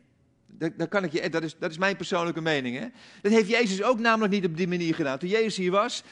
Dat, 0.59 0.87
kan 0.89 1.03
ik 1.03 1.11
je, 1.11 1.29
dat, 1.29 1.43
is, 1.43 1.55
dat 1.59 1.71
is 1.71 1.77
mijn 1.77 1.95
persoonlijke 1.95 2.41
mening. 2.41 2.79
Hè? 2.79 2.87
Dat 3.21 3.31
heeft 3.31 3.49
Jezus 3.49 3.83
ook 3.83 3.99
namelijk 3.99 4.33
niet 4.33 4.45
op 4.45 4.57
die 4.57 4.67
manier 4.67 4.95
gedaan. 4.95 5.17
Toen 5.17 5.29
Jezus 5.29 5.57
hier 5.57 5.71
was, 5.71 6.03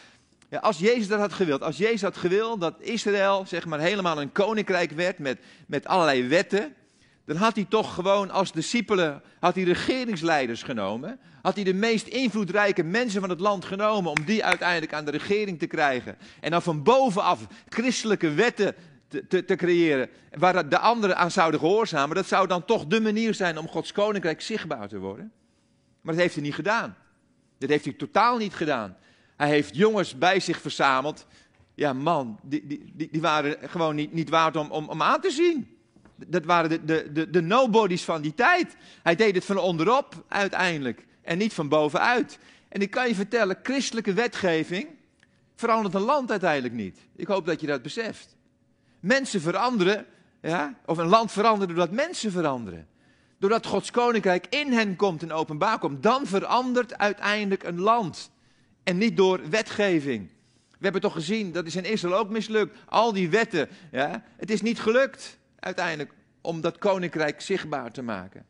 Ja, 0.49 0.59
als 0.59 0.79
Jezus 0.79 1.07
dat 1.07 1.19
had 1.19 1.33
gewild, 1.33 1.61
als 1.61 1.77
Jezus 1.77 2.01
had 2.01 2.17
gewild 2.17 2.61
dat 2.61 2.75
Israël 2.79 3.45
zeg 3.47 3.65
maar 3.65 3.79
helemaal 3.79 4.21
een 4.21 4.31
koninkrijk 4.31 4.91
werd 4.91 5.19
met, 5.19 5.39
met 5.67 5.87
allerlei 5.87 6.27
wetten, 6.27 6.73
dan 7.25 7.35
had 7.35 7.55
hij 7.55 7.65
toch 7.69 7.93
gewoon 7.93 8.31
als 8.31 8.51
discipelen, 8.51 9.21
had 9.39 9.55
hij 9.55 9.63
regeringsleiders 9.63 10.63
genomen, 10.63 11.19
had 11.41 11.55
hij 11.55 11.63
de 11.63 11.73
meest 11.73 12.07
invloedrijke 12.07 12.83
mensen 12.83 13.21
van 13.21 13.29
het 13.29 13.39
land 13.39 13.65
genomen 13.65 14.11
om 14.11 14.25
die 14.25 14.45
uiteindelijk 14.45 14.93
aan 14.93 15.05
de 15.05 15.11
regering 15.11 15.59
te 15.59 15.67
krijgen. 15.67 16.17
En 16.39 16.51
dan 16.51 16.61
van 16.61 16.83
bovenaf 16.83 17.47
christelijke 17.69 18.33
wetten 18.33 18.75
te, 19.07 19.45
te, 19.45 19.55
creëren 19.55 20.09
waar 20.37 20.69
de 20.69 20.79
anderen 20.79 21.17
aan 21.17 21.31
zouden 21.31 21.59
gehoorzamen. 21.59 22.15
Dat 22.15 22.27
zou 22.27 22.47
dan 22.47 22.65
toch 22.65 22.85
de 22.85 23.01
manier 23.01 23.33
zijn 23.33 23.57
om 23.57 23.67
Gods 23.67 23.91
koninkrijk 23.91 24.41
zichtbaar 24.41 24.87
te 24.87 24.97
worden. 24.99 25.31
Maar 26.01 26.13
dat 26.13 26.23
heeft 26.23 26.35
hij 26.35 26.43
niet 26.43 26.55
gedaan. 26.55 26.95
Dat 27.57 27.69
heeft 27.69 27.85
hij 27.85 27.93
totaal 27.93 28.37
niet 28.37 28.53
gedaan. 28.53 28.97
Hij 29.35 29.49
heeft 29.49 29.75
jongens 29.75 30.17
bij 30.17 30.39
zich 30.39 30.61
verzameld. 30.61 31.25
Ja, 31.73 31.93
man, 31.93 32.39
die, 32.43 32.67
die, 32.67 33.09
die 33.11 33.21
waren 33.21 33.69
gewoon 33.69 33.95
niet, 33.95 34.13
niet 34.13 34.29
waard 34.29 34.55
om, 34.55 34.71
om, 34.71 34.89
om 34.89 35.01
aan 35.01 35.21
te 35.21 35.31
zien. 35.31 35.77
Dat 36.15 36.45
waren 36.45 36.69
de, 36.69 36.85
de, 36.85 37.11
de, 37.11 37.29
de 37.29 37.41
nobodies 37.41 38.03
van 38.03 38.21
die 38.21 38.33
tijd. 38.33 38.75
Hij 39.03 39.15
deed 39.15 39.35
het 39.35 39.45
van 39.45 39.57
onderop 39.57 40.23
uiteindelijk 40.27 41.05
en 41.21 41.37
niet 41.37 41.53
van 41.53 41.69
bovenuit. 41.69 42.39
En 42.69 42.81
ik 42.81 42.91
kan 42.91 43.07
je 43.07 43.15
vertellen, 43.15 43.59
christelijke 43.63 44.13
wetgeving 44.13 44.87
verandert 45.55 45.93
een 45.93 46.01
land 46.01 46.31
uiteindelijk 46.31 46.73
niet. 46.73 46.99
Ik 47.15 47.27
hoop 47.27 47.45
dat 47.45 47.61
je 47.61 47.67
dat 47.67 47.81
beseft. 47.81 48.36
Mensen 48.99 49.41
veranderen, 49.41 50.05
ja, 50.41 50.79
of 50.85 50.97
een 50.97 51.07
land 51.07 51.31
veranderen 51.31 51.75
doordat 51.75 51.95
mensen 51.95 52.31
veranderen. 52.31 52.87
Doordat 53.39 53.65
Gods 53.65 53.91
koninkrijk 53.91 54.47
in 54.49 54.71
hen 54.71 54.95
komt 54.95 55.21
en 55.21 55.31
openbaar 55.31 55.79
komt, 55.79 56.03
dan 56.03 56.25
verandert 56.25 56.97
uiteindelijk 56.97 57.63
een 57.63 57.79
land. 57.79 58.31
En 58.83 58.97
niet 58.97 59.17
door 59.17 59.49
wetgeving. 59.49 60.29
We 60.69 60.83
hebben 60.83 61.01
toch 61.01 61.13
gezien, 61.13 61.51
dat 61.51 61.65
is 61.65 61.75
in 61.75 61.85
Israël 61.85 62.17
ook 62.17 62.29
mislukt. 62.29 62.77
Al 62.85 63.13
die 63.13 63.29
wetten, 63.29 63.69
ja, 63.91 64.23
het 64.37 64.49
is 64.49 64.61
niet 64.61 64.79
gelukt 64.79 65.37
uiteindelijk 65.59 66.13
om 66.41 66.61
dat 66.61 66.77
koninkrijk 66.77 67.41
zichtbaar 67.41 67.91
te 67.91 68.01
maken. 68.01 68.45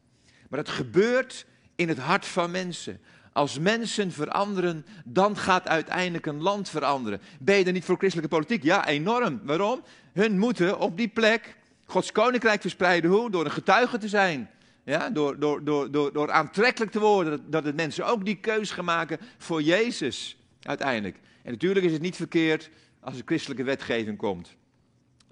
Maar 0.49 0.59
het 0.59 0.69
gebeurt 0.69 1.45
in 1.75 1.87
het 1.87 1.97
hart 1.97 2.25
van 2.25 2.51
mensen. 2.51 3.01
Als 3.37 3.59
mensen 3.59 4.11
veranderen, 4.11 4.85
dan 5.05 5.37
gaat 5.37 5.67
uiteindelijk 5.67 6.25
een 6.25 6.41
land 6.41 6.69
veranderen. 6.69 7.21
Ben 7.39 7.57
je 7.57 7.71
niet 7.71 7.85
voor 7.85 7.97
christelijke 7.97 8.35
politiek? 8.35 8.63
Ja, 8.63 8.87
enorm. 8.87 9.39
Waarom? 9.43 9.81
Hun 10.13 10.39
moeten 10.39 10.79
op 10.79 10.97
die 10.97 11.07
plek 11.07 11.57
Gods 11.85 12.11
koninkrijk 12.11 12.61
verspreiden. 12.61 13.11
Hoe? 13.11 13.31
Door 13.31 13.45
een 13.45 13.51
getuige 13.51 13.97
te 13.97 14.07
zijn. 14.07 14.49
Ja, 14.83 15.09
door, 15.09 15.39
door, 15.39 15.63
door, 15.63 15.91
door, 15.91 16.13
door 16.13 16.31
aantrekkelijk 16.31 16.91
te 16.91 16.99
worden. 16.99 17.31
Dat, 17.31 17.51
dat 17.51 17.63
het 17.63 17.75
mensen 17.75 18.05
ook 18.05 18.25
die 18.25 18.35
keus 18.35 18.71
gaan 18.71 18.85
maken 18.85 19.19
voor 19.37 19.61
Jezus 19.61 20.37
uiteindelijk. 20.61 21.19
En 21.43 21.51
natuurlijk 21.51 21.85
is 21.85 21.91
het 21.91 22.01
niet 22.01 22.15
verkeerd 22.15 22.69
als 22.99 23.17
er 23.17 23.23
christelijke 23.25 23.63
wetgeving 23.63 24.17
komt. 24.17 24.55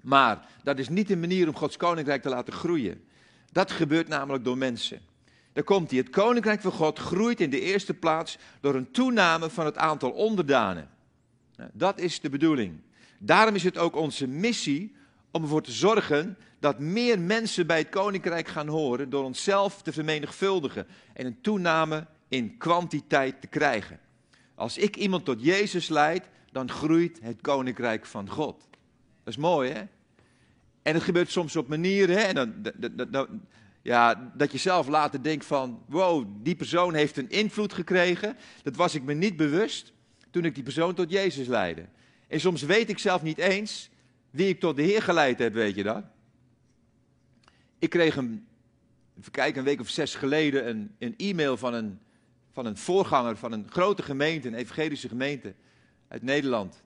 Maar 0.02 0.46
dat 0.62 0.78
is 0.78 0.88
niet 0.88 1.08
de 1.08 1.16
manier 1.16 1.48
om 1.48 1.56
Gods 1.56 1.76
koninkrijk 1.76 2.22
te 2.22 2.28
laten 2.28 2.52
groeien. 2.52 3.04
Dat 3.52 3.70
gebeurt 3.70 4.08
namelijk 4.08 4.44
door 4.44 4.58
mensen. 4.58 5.00
Daar 5.56 5.64
komt 5.64 5.90
hij. 5.90 5.98
Het 5.98 6.10
koninkrijk 6.10 6.60
van 6.60 6.72
God 6.72 6.98
groeit 6.98 7.40
in 7.40 7.50
de 7.50 7.60
eerste 7.60 7.94
plaats 7.94 8.38
door 8.60 8.74
een 8.74 8.90
toename 8.90 9.50
van 9.50 9.64
het 9.64 9.76
aantal 9.76 10.10
onderdanen. 10.10 10.88
Nou, 11.56 11.70
dat 11.72 11.98
is 11.98 12.20
de 12.20 12.28
bedoeling. 12.28 12.80
Daarom 13.18 13.54
is 13.54 13.64
het 13.64 13.78
ook 13.78 13.96
onze 13.96 14.26
missie 14.26 14.96
om 15.30 15.42
ervoor 15.42 15.62
te 15.62 15.72
zorgen 15.72 16.38
dat 16.58 16.78
meer 16.78 17.20
mensen 17.20 17.66
bij 17.66 17.78
het 17.78 17.88
koninkrijk 17.88 18.48
gaan 18.48 18.68
horen 18.68 19.10
door 19.10 19.24
onszelf 19.24 19.82
te 19.82 19.92
vermenigvuldigen 19.92 20.86
en 21.12 21.26
een 21.26 21.40
toename 21.40 22.06
in 22.28 22.56
kwantiteit 22.56 23.40
te 23.40 23.46
krijgen. 23.46 24.00
Als 24.54 24.78
ik 24.78 24.96
iemand 24.96 25.24
tot 25.24 25.44
Jezus 25.44 25.88
leid, 25.88 26.28
dan 26.52 26.70
groeit 26.70 27.18
het 27.22 27.40
koninkrijk 27.40 28.06
van 28.06 28.30
God. 28.30 28.68
Dat 29.24 29.34
is 29.34 29.36
mooi, 29.36 29.70
hè? 29.70 29.82
En 30.82 30.94
het 30.94 31.02
gebeurt 31.02 31.30
soms 31.30 31.56
op 31.56 31.68
manieren, 31.68 32.16
hè? 32.16 32.22
En 32.22 32.34
dan, 32.34 32.54
dan, 32.76 33.10
dan, 33.10 33.40
ja, 33.86 34.30
dat 34.34 34.52
je 34.52 34.58
zelf 34.58 34.88
later 34.88 35.22
denkt 35.22 35.44
van, 35.44 35.82
wow, 35.88 36.26
die 36.42 36.56
persoon 36.56 36.94
heeft 36.94 37.16
een 37.16 37.30
invloed 37.30 37.72
gekregen. 37.72 38.36
Dat 38.62 38.76
was 38.76 38.94
ik 38.94 39.02
me 39.02 39.14
niet 39.14 39.36
bewust 39.36 39.92
toen 40.30 40.44
ik 40.44 40.54
die 40.54 40.62
persoon 40.62 40.94
tot 40.94 41.10
Jezus 41.10 41.46
leidde. 41.46 41.86
En 42.28 42.40
soms 42.40 42.62
weet 42.62 42.88
ik 42.88 42.98
zelf 42.98 43.22
niet 43.22 43.38
eens 43.38 43.90
wie 44.30 44.48
ik 44.48 44.60
tot 44.60 44.76
de 44.76 44.82
Heer 44.82 45.02
geleid 45.02 45.38
heb, 45.38 45.52
weet 45.52 45.74
je 45.74 45.82
dat? 45.82 46.04
Ik 47.78 47.90
kreeg 47.90 48.16
een, 48.16 48.46
even 49.18 49.32
kijken, 49.32 49.58
een 49.58 49.64
week 49.64 49.80
of 49.80 49.88
zes 49.88 50.14
geleden 50.14 50.68
een, 50.68 50.94
een 50.98 51.14
e-mail 51.16 51.56
van 51.56 51.74
een, 51.74 51.98
van 52.52 52.66
een 52.66 52.76
voorganger 52.76 53.36
van 53.36 53.52
een 53.52 53.66
grote 53.70 54.02
gemeente, 54.02 54.48
een 54.48 54.54
evangelische 54.54 55.08
gemeente 55.08 55.54
uit 56.08 56.22
Nederland. 56.22 56.82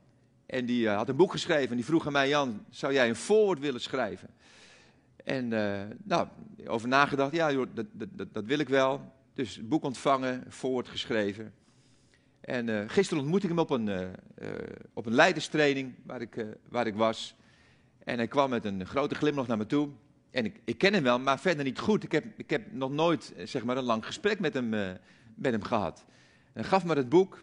En 0.47 0.67
die 0.67 0.83
uh, 0.83 0.97
had 0.97 1.09
een 1.09 1.17
boek 1.17 1.33
geschreven 1.33 1.71
en 1.71 1.77
die 1.77 1.85
vroeg 1.85 2.07
aan 2.07 2.13
mij, 2.13 2.29
Jan, 2.29 2.65
zou 2.71 2.93
jij 2.93 3.09
een 3.09 3.17
voorwoord 3.17 3.59
willen 3.59 3.81
schrijven? 3.81 4.29
En 5.25 5.53
uh, 5.53 5.81
nou, 6.03 6.29
over 6.67 6.89
nagedacht, 6.89 7.35
ja 7.35 7.53
dat, 7.53 7.87
dat, 7.93 8.35
dat, 8.35 8.45
wil 8.45 8.59
ik 8.59 8.69
wel. 8.69 9.13
Dus 9.35 9.57
het 9.57 9.69
boek 9.69 9.85
ontvangen, 9.85 10.45
voorwoord 10.49 10.89
geschreven. 10.89 11.53
En 12.41 12.69
uh, 12.69 12.83
gisteren 12.87 13.23
ontmoette 13.23 13.47
ik 13.47 13.53
hem 13.53 13.63
op 13.63 13.71
een, 13.71 13.87
uh, 13.87 14.09
op 14.93 15.07
een 15.07 15.15
leiderstraining 15.15 15.95
waar 16.07 16.21
ik, 16.21 16.47
waar 16.69 16.87
ik 16.87 16.95
was. 16.95 17.35
En 17.99 18.17
hij 18.17 18.29
kwam 18.29 18.51
met 18.51 18.65
een 18.65 18.87
grote 18.87 19.15
glimlach 19.15 19.47
naar 19.47 19.57
me 19.57 19.67
toe. 19.67 19.89
En 20.31 20.45
ik, 20.45 20.61
ik 20.65 20.79
ken 20.79 20.93
hem 20.93 21.03
wel, 21.03 21.19
maar 21.19 21.41
verder 21.41 21.65
niet 21.65 21.79
goed. 21.79 22.03
Ik 22.03 22.13
heb, 22.13 22.25
ik 22.37 22.51
heb 22.51 22.73
nog 22.73 22.91
nooit 22.91 23.35
zeg 23.45 23.65
maar, 23.65 23.77
een 23.77 23.83
lang 23.85 24.07
gesprek 24.07 24.41
met 24.41 24.55
hem, 24.55 24.69
met 25.35 25.53
hem 25.53 25.63
gehad. 25.63 26.05
En 26.53 26.61
hij 26.61 26.65
gaf 26.65 26.85
me 26.85 26.95
het 26.95 27.09
boek. 27.09 27.43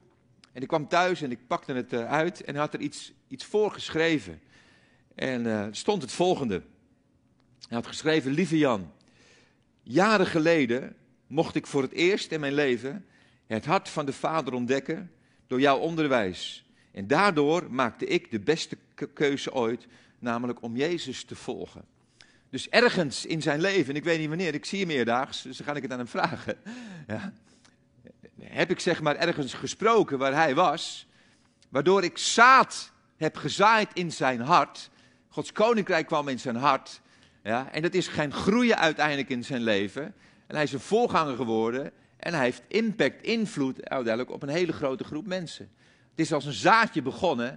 En 0.54 0.62
ik 0.62 0.68
kwam 0.68 0.88
thuis 0.88 1.22
en 1.22 1.32
ik 1.32 1.48
pakte 1.48 1.74
het 1.74 1.94
uit 1.94 2.44
en 2.44 2.54
hij 2.54 2.64
had 2.64 2.74
er 2.74 2.80
iets, 2.80 3.14
iets 3.28 3.46
voor 3.46 3.72
geschreven. 3.72 4.42
En 5.16 5.76
stond 5.76 6.02
het 6.02 6.12
volgende. 6.12 6.62
Hij 7.68 7.78
had 7.78 7.88
geschreven, 7.88 8.32
lieve 8.32 8.58
Jan, 8.58 8.92
jaren 9.84 10.28
geleden 10.28 10.96
mocht 11.28 11.56
ik 11.56 11.68
voor 11.68 11.82
het 11.82 11.92
eerst 11.92 12.32
in 12.32 12.40
mijn 12.40 12.54
leven 12.54 13.06
het 13.48 13.66
hart 13.66 13.90
van 13.90 14.06
de 14.06 14.14
Vader 14.14 14.54
ontdekken 14.54 15.12
door 15.48 15.60
jouw 15.60 15.78
onderwijs. 15.78 16.66
En 16.92 17.08
daardoor 17.08 17.72
maakte 17.72 18.06
ik 18.06 18.32
de 18.32 18.40
beste 18.40 18.78
keuze 19.14 19.54
ooit, 19.54 19.88
namelijk 20.20 20.62
om 20.62 20.76
Jezus 20.76 21.24
te 21.24 21.36
volgen. 21.36 21.86
Dus 22.50 22.70
ergens 22.70 23.26
in 23.26 23.42
zijn 23.42 23.62
leven, 23.62 23.90
en 23.90 23.96
ik 23.96 24.04
weet 24.04 24.20
niet 24.20 24.28
wanneer, 24.28 24.54
ik 24.54 24.66
zie 24.66 24.80
hem 24.80 24.90
eerdaags, 24.90 25.42
dus 25.42 25.58
dan 25.58 25.68
ga 25.68 25.74
ik 25.74 25.82
het 25.82 25.92
aan 25.92 25.98
hem 25.98 26.08
vragen. 26.08 26.58
Ja, 27.08 27.34
heb 28.40 28.70
ik 28.70 28.80
zeg 28.80 29.02
maar 29.02 29.16
ergens 29.16 29.54
gesproken 29.54 30.18
waar 30.18 30.34
hij 30.34 30.56
was, 30.56 31.08
waardoor 31.70 32.04
ik 32.04 32.18
zaad 32.18 32.92
heb 33.18 33.36
gezaaid 33.36 33.90
in 33.94 34.12
zijn 34.12 34.40
hart. 34.40 34.90
Gods 35.28 35.52
koninkrijk 35.52 36.08
kwam 36.08 36.28
in 36.28 36.40
zijn 36.40 36.56
hart. 36.56 37.02
Ja, 37.48 37.72
en 37.72 37.82
dat 37.82 37.94
is 37.94 38.08
gaan 38.08 38.32
groeien 38.32 38.78
uiteindelijk 38.78 39.30
in 39.30 39.44
zijn 39.44 39.62
leven. 39.62 40.04
En 40.48 40.56
hij 40.56 40.64
is 40.64 40.74
een 40.74 40.80
voorganger 40.80 41.36
geworden. 41.36 41.92
En 42.18 42.34
hij 42.34 42.44
heeft 42.44 42.62
impact, 42.68 43.26
invloed 43.26 43.90
uiteindelijk 43.90 44.36
op 44.36 44.44
een 44.44 44.50
hele 44.50 44.74
grote 44.74 45.04
groep 45.04 45.28
mensen. 45.28 45.70
Het 46.10 46.20
is 46.20 46.34
als 46.34 46.46
een 46.46 46.54
zaadje 46.54 47.02
begonnen 47.02 47.50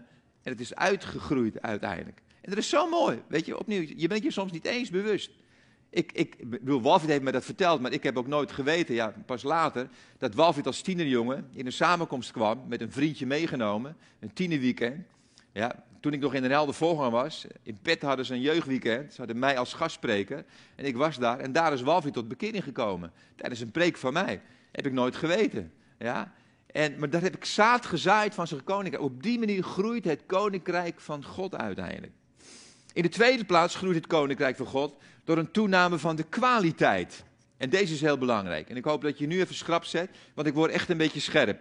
en 0.43 0.53
het 0.53 0.61
is 0.61 0.75
uitgegroeid 0.75 1.63
uiteindelijk. 1.63 2.23
En 2.41 2.51
dat 2.51 2.59
is 2.59 2.69
zo 2.69 2.89
mooi, 2.89 3.23
weet 3.29 3.47
je, 3.47 3.59
opnieuw, 3.59 3.87
je 3.97 4.09
bent 4.09 4.23
je 4.23 4.31
soms 4.31 4.53
niet 4.53 4.65
eens 4.65 4.91
bewust. 4.91 5.31
Ik, 5.91 6.13
ik 6.13 6.51
bedoel, 6.51 6.83
Walfried 6.83 7.11
heeft 7.11 7.23
me 7.23 7.33
dat 7.33 7.45
verteld, 7.45 7.81
maar 7.81 7.93
ik 7.93 8.03
heb 8.03 8.17
ook 8.17 8.27
nooit 8.27 8.53
geweten, 8.53 8.95
ja, 8.95 9.15
pas 9.27 9.43
later, 9.43 9.89
dat 10.19 10.35
Walfried 10.35 10.67
als 10.67 10.81
tienerjongen 10.81 11.49
in 11.53 11.67
een 11.67 11.73
samenkomst 11.73 12.31
kwam, 12.31 12.65
met 12.69 12.81
een 12.81 12.93
vriendje 12.93 13.27
meegenomen, 13.27 13.97
een 14.21 14.33
tienerweekend. 14.33 15.07
Ja, 15.53 15.85
toen 16.01 16.13
ik 16.13 16.21
nog 16.21 16.35
in 16.35 16.45
een 16.45 16.51
helder 16.51 16.75
voorganger 16.75 17.11
was, 17.11 17.47
in 17.63 17.79
Pet 17.83 18.03
hadden 18.03 18.25
ze 18.25 18.35
een 18.35 18.41
jeugdweekend. 18.41 19.13
Ze 19.13 19.19
hadden 19.19 19.39
mij 19.39 19.59
als 19.59 19.73
gastspreker. 19.73 20.45
En 20.75 20.85
ik 20.85 20.97
was 20.97 21.17
daar. 21.17 21.39
En 21.39 21.53
daar 21.53 21.73
is 21.73 21.83
Walfried 21.83 22.13
tot 22.13 22.29
bekering 22.29 22.65
gekomen. 22.65 23.13
Tijdens 23.37 23.61
een 23.61 23.71
preek 23.71 23.97
van 23.97 24.13
mij. 24.13 24.41
Heb 24.73 24.87
ik 24.87 24.93
nooit 24.93 25.17
geweten. 25.17 25.73
Ja? 25.99 26.33
En, 26.67 26.99
maar 26.99 27.11
daar 27.11 27.23
heb 27.23 27.37
ik 27.37 27.45
zaad 27.45 27.87
gezaaid 27.87 28.35
van 28.35 28.47
zijn 28.47 28.65
koninkrijk. 28.65 29.05
Op 29.05 29.23
die 29.23 29.39
manier 29.39 29.63
groeit 29.63 30.05
het 30.05 30.23
koninkrijk 30.27 31.01
van 31.01 31.25
God 31.25 31.55
uiteindelijk. 31.55 32.13
In 32.93 33.03
de 33.03 33.09
tweede 33.09 33.45
plaats 33.45 33.75
groeit 33.75 33.97
het 33.97 34.07
koninkrijk 34.07 34.57
van 34.57 34.67
God 34.67 34.95
door 35.25 35.39
een 35.39 35.51
toename 35.51 35.99
van 35.99 36.17
de 36.17 36.23
kwaliteit. 36.23 37.25
En 37.57 37.71
deze 37.71 37.95
is 37.95 38.01
heel 38.01 38.19
belangrijk. 38.19 38.71
En 38.71 38.77
ik 38.77 38.85
hoop 38.85 39.03
dat 39.03 39.19
je 39.19 39.27
nu 39.27 39.41
even 39.41 39.55
schrap 39.55 39.85
zet, 39.85 40.11
want 40.35 40.47
ik 40.47 40.55
word 40.55 40.71
echt 40.71 40.89
een 40.89 40.97
beetje 40.97 41.21
scherp 41.21 41.61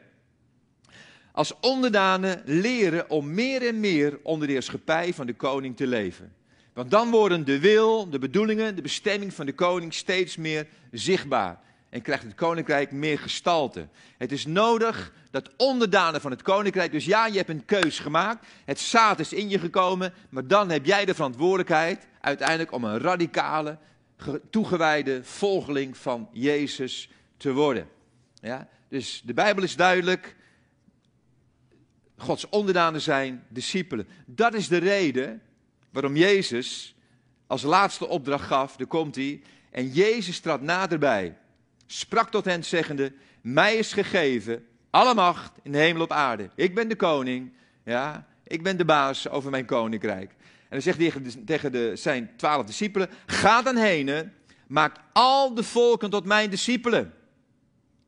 als 1.40 1.54
onderdanen 1.60 2.42
leren 2.46 3.10
om 3.10 3.34
meer 3.34 3.68
en 3.68 3.80
meer 3.80 4.20
onder 4.24 4.48
de 4.48 4.54
heerschappij 4.54 5.14
van 5.14 5.26
de 5.26 5.34
koning 5.34 5.78
te 5.78 5.88
leven. 5.88 6.34
Want 6.74 6.92
dan 6.92 7.10
worden 7.10 7.46
de 7.46 7.60
wil, 7.60 8.10
de 8.10 8.20
bedoelingen, 8.20 8.76
de 8.76 8.82
bestemming 8.82 9.34
van 9.34 9.46
de 9.46 9.54
koning 9.54 9.94
steeds 9.94 10.38
meer 10.38 10.68
zichtbaar. 10.92 11.60
En 11.90 12.02
krijgt 12.02 12.24
het 12.24 12.36
koninkrijk 12.36 12.92
meer 12.92 13.20
gestalte. 13.20 13.88
Het 14.18 14.32
is 14.32 14.46
nodig 14.46 15.14
dat 15.32 15.50
onderdanen 15.58 16.22
van 16.22 16.32
het 16.32 16.42
koninkrijk, 16.42 16.92
dus 16.92 17.06
ja, 17.06 17.26
je 17.26 17.38
hebt 17.38 17.50
een 17.50 17.66
keus 17.66 18.00
gemaakt, 18.00 18.46
het 18.66 18.80
zaad 18.80 19.20
is 19.20 19.34
in 19.34 19.50
je 19.50 19.60
gekomen, 19.60 20.14
maar 20.30 20.48
dan 20.48 20.70
heb 20.70 20.86
jij 20.86 21.06
de 21.06 21.16
verantwoordelijkheid 21.16 22.08
uiteindelijk 22.22 22.72
om 22.72 22.84
een 22.84 23.00
radicale, 23.00 23.78
toegewijde 24.50 25.24
volgeling 25.24 25.98
van 25.98 26.30
Jezus 26.32 27.10
te 27.38 27.54
worden. 27.54 27.88
Ja? 28.42 28.68
Dus 28.90 29.22
de 29.26 29.34
Bijbel 29.34 29.64
is 29.64 29.76
duidelijk, 29.76 30.36
Gods 32.20 32.50
onderdanen 32.50 33.02
zijn 33.02 33.44
discipelen. 33.48 34.08
Dat 34.26 34.54
is 34.54 34.68
de 34.68 34.78
reden 34.78 35.42
waarom 35.92 36.16
Jezus 36.16 36.96
als 37.48 37.62
laatste 37.62 38.08
opdracht 38.08 38.48
gaf, 38.48 38.76
daar 38.76 38.88
komt 38.88 39.16
hij, 39.16 39.42
en 39.72 39.88
Jezus 39.88 40.40
trad 40.40 40.62
naderbij, 40.62 41.38
sprak 41.86 42.32
tot 42.32 42.46
hen 42.46 42.64
zeggende, 42.64 43.14
mij 43.42 43.76
is 43.76 43.94
gegeven 43.94 44.66
alle 44.90 45.14
macht 45.14 45.52
in 45.64 45.72
de 45.72 45.78
hemel 45.78 46.02
op 46.02 46.12
aarde. 46.12 46.50
Ik 46.56 46.76
ben 46.76 46.88
de 46.88 46.96
koning, 46.96 47.52
ja, 47.84 48.28
ik 48.44 48.64
ben 48.64 48.78
de 48.78 48.86
baas 48.86 49.30
over 49.30 49.52
mijn 49.52 49.66
koninkrijk. 49.66 50.30
En 50.30 50.70
dan 50.70 50.82
zegt 50.82 50.98
hij 50.98 51.12
tegen, 51.46 51.72
de, 51.72 51.92
zijn 51.96 52.32
twaalf 52.36 52.66
discipelen, 52.66 53.10
ga 53.26 53.62
dan 53.62 53.76
heen, 53.76 54.32
maak 54.68 54.96
al 55.14 55.54
de 55.54 55.64
volken 55.64 56.10
tot 56.10 56.26
mijn 56.26 56.50
discipelen. 56.50 57.14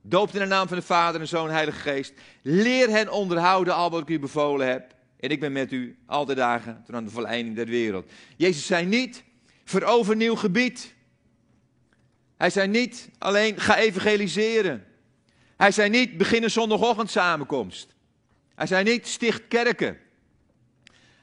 Doopt 0.02 0.34
in 0.34 0.40
de 0.40 0.46
naam 0.46 0.68
van 0.68 0.78
de 0.78 0.84
Vader 0.84 1.22
en 1.22 1.28
Zoon 1.28 1.48
en 1.48 1.54
Heilige 1.54 1.80
Geest. 1.80 2.14
Leer 2.42 2.90
hen 2.90 3.12
onderhouden 3.12 3.76
al 3.76 3.90
wat 3.90 4.02
ik 4.02 4.10
u 4.10 4.20
bevolen 4.20 4.68
heb. 4.68 4.96
En 5.20 5.30
ik 5.30 5.40
ben 5.40 5.52
met 5.52 5.72
u 5.72 5.98
al 6.06 6.26
de 6.26 6.36
dagen 6.36 6.84
tot 6.86 6.96
aan 6.96 7.04
de 7.04 7.10
volleinding 7.10 7.56
der 7.56 7.66
wereld. 7.66 8.12
Jezus 8.38 8.66
zei 8.66 8.86
niet, 8.86 9.24
verover 9.66 10.16
nieuw 10.16 10.36
gebied. 10.36 10.94
Hij 12.38 12.50
zei 12.50 12.68
niet 12.68 13.10
alleen, 13.18 13.60
ga 13.60 13.78
evangeliseren. 13.78 14.86
Hij 15.58 15.72
zei 15.72 15.90
niet, 15.90 16.18
begin 16.18 16.44
een 16.44 16.52
zondagochtend 16.52 17.10
samenkomst. 17.10 17.96
Hij 18.56 18.68
zei 18.68 18.84
niet, 18.84 19.08
sticht 19.08 19.48
kerken. 19.48 19.98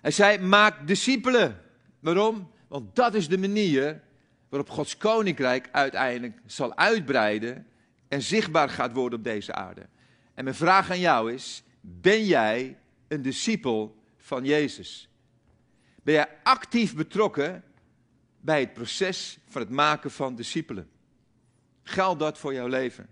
Hij 0.00 0.10
zei, 0.10 0.38
maak 0.38 0.86
discipelen. 0.86 1.60
Waarom? 2.00 2.50
Want 2.68 2.96
dat 2.96 3.14
is 3.14 3.28
de 3.28 3.38
manier 3.38 4.00
waarop 4.48 4.70
Gods 4.70 4.96
koninkrijk 4.96 5.68
uiteindelijk 5.72 6.38
zal 6.46 6.76
uitbreiden 6.76 7.66
en 8.08 8.22
zichtbaar 8.22 8.68
gaat 8.68 8.92
worden 8.92 9.18
op 9.18 9.24
deze 9.24 9.54
aarde. 9.54 9.86
En 10.34 10.44
mijn 10.44 10.56
vraag 10.56 10.90
aan 10.90 11.00
jou 11.00 11.32
is: 11.32 11.62
ben 11.80 12.24
jij 12.24 12.78
een 13.08 13.22
discipel 13.22 14.02
van 14.16 14.44
Jezus? 14.44 15.08
Ben 16.02 16.14
jij 16.14 16.28
actief 16.42 16.94
betrokken 16.94 17.64
bij 18.40 18.60
het 18.60 18.72
proces 18.72 19.38
van 19.48 19.62
het 19.62 19.70
maken 19.70 20.10
van 20.10 20.34
discipelen? 20.34 20.90
Geldt 21.82 22.20
dat 22.20 22.38
voor 22.38 22.54
jouw 22.54 22.66
leven? 22.66 23.08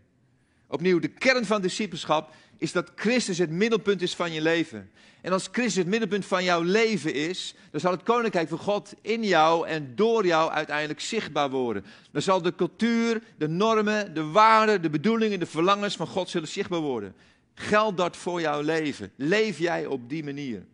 Opnieuw, 0.69 0.99
de 0.99 1.09
kern 1.09 1.45
van 1.45 1.63
discipelschap 1.63 2.35
is 2.59 2.73
dat 2.73 2.93
Christus 2.95 3.39
het 3.39 3.51
middelpunt 3.51 4.03
is 4.03 4.15
van 4.15 4.33
je 4.33 4.41
leven. 4.41 4.91
En 5.21 5.33
als 5.33 5.49
Christus 5.53 5.77
het 5.77 5.87
middelpunt 5.87 6.27
van 6.27 6.45
jouw 6.45 6.63
leven 6.63 7.15
is, 7.15 7.55
dan 7.71 7.81
zal 7.81 7.91
het 7.91 8.03
koninkrijk 8.03 8.49
van 8.49 8.59
God 8.59 8.95
in 9.01 9.23
jou 9.23 9.69
en 9.69 9.93
door 9.95 10.27
jou 10.27 10.51
uiteindelijk 10.51 11.01
zichtbaar 11.01 11.51
worden. 11.51 11.85
Dan 12.11 12.23
zal 12.23 12.43
de 12.43 12.55
cultuur, 12.55 13.23
de 13.39 13.49
normen, 13.49 14.15
de 14.15 14.25
waarden, 14.25 14.83
de 14.83 14.91
bedoelingen, 14.91 15.39
de 15.39 15.47
verlangens 15.47 15.97
van 15.97 16.07
God 16.07 16.29
zullen 16.29 16.49
zichtbaar 16.49 16.81
worden. 16.81 17.15
Geldt 17.55 17.97
dat 17.97 18.17
voor 18.17 18.41
jouw 18.41 18.61
leven? 18.61 19.11
Leef 19.17 19.59
jij 19.59 19.87
op 19.87 20.09
die 20.09 20.25
manier? 20.25 20.67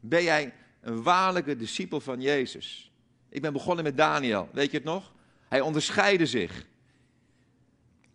Ben 0.00 0.22
jij 0.22 0.52
een 0.80 1.02
waarlijke 1.02 1.56
discipel 1.56 2.00
van 2.00 2.20
Jezus? 2.20 2.92
Ik 3.28 3.42
ben 3.42 3.52
begonnen 3.52 3.84
met 3.84 3.96
Daniel, 3.96 4.48
weet 4.52 4.70
je 4.70 4.76
het 4.76 4.86
nog? 4.86 5.12
Hij 5.48 5.60
onderscheidde 5.60 6.26
zich. 6.26 6.66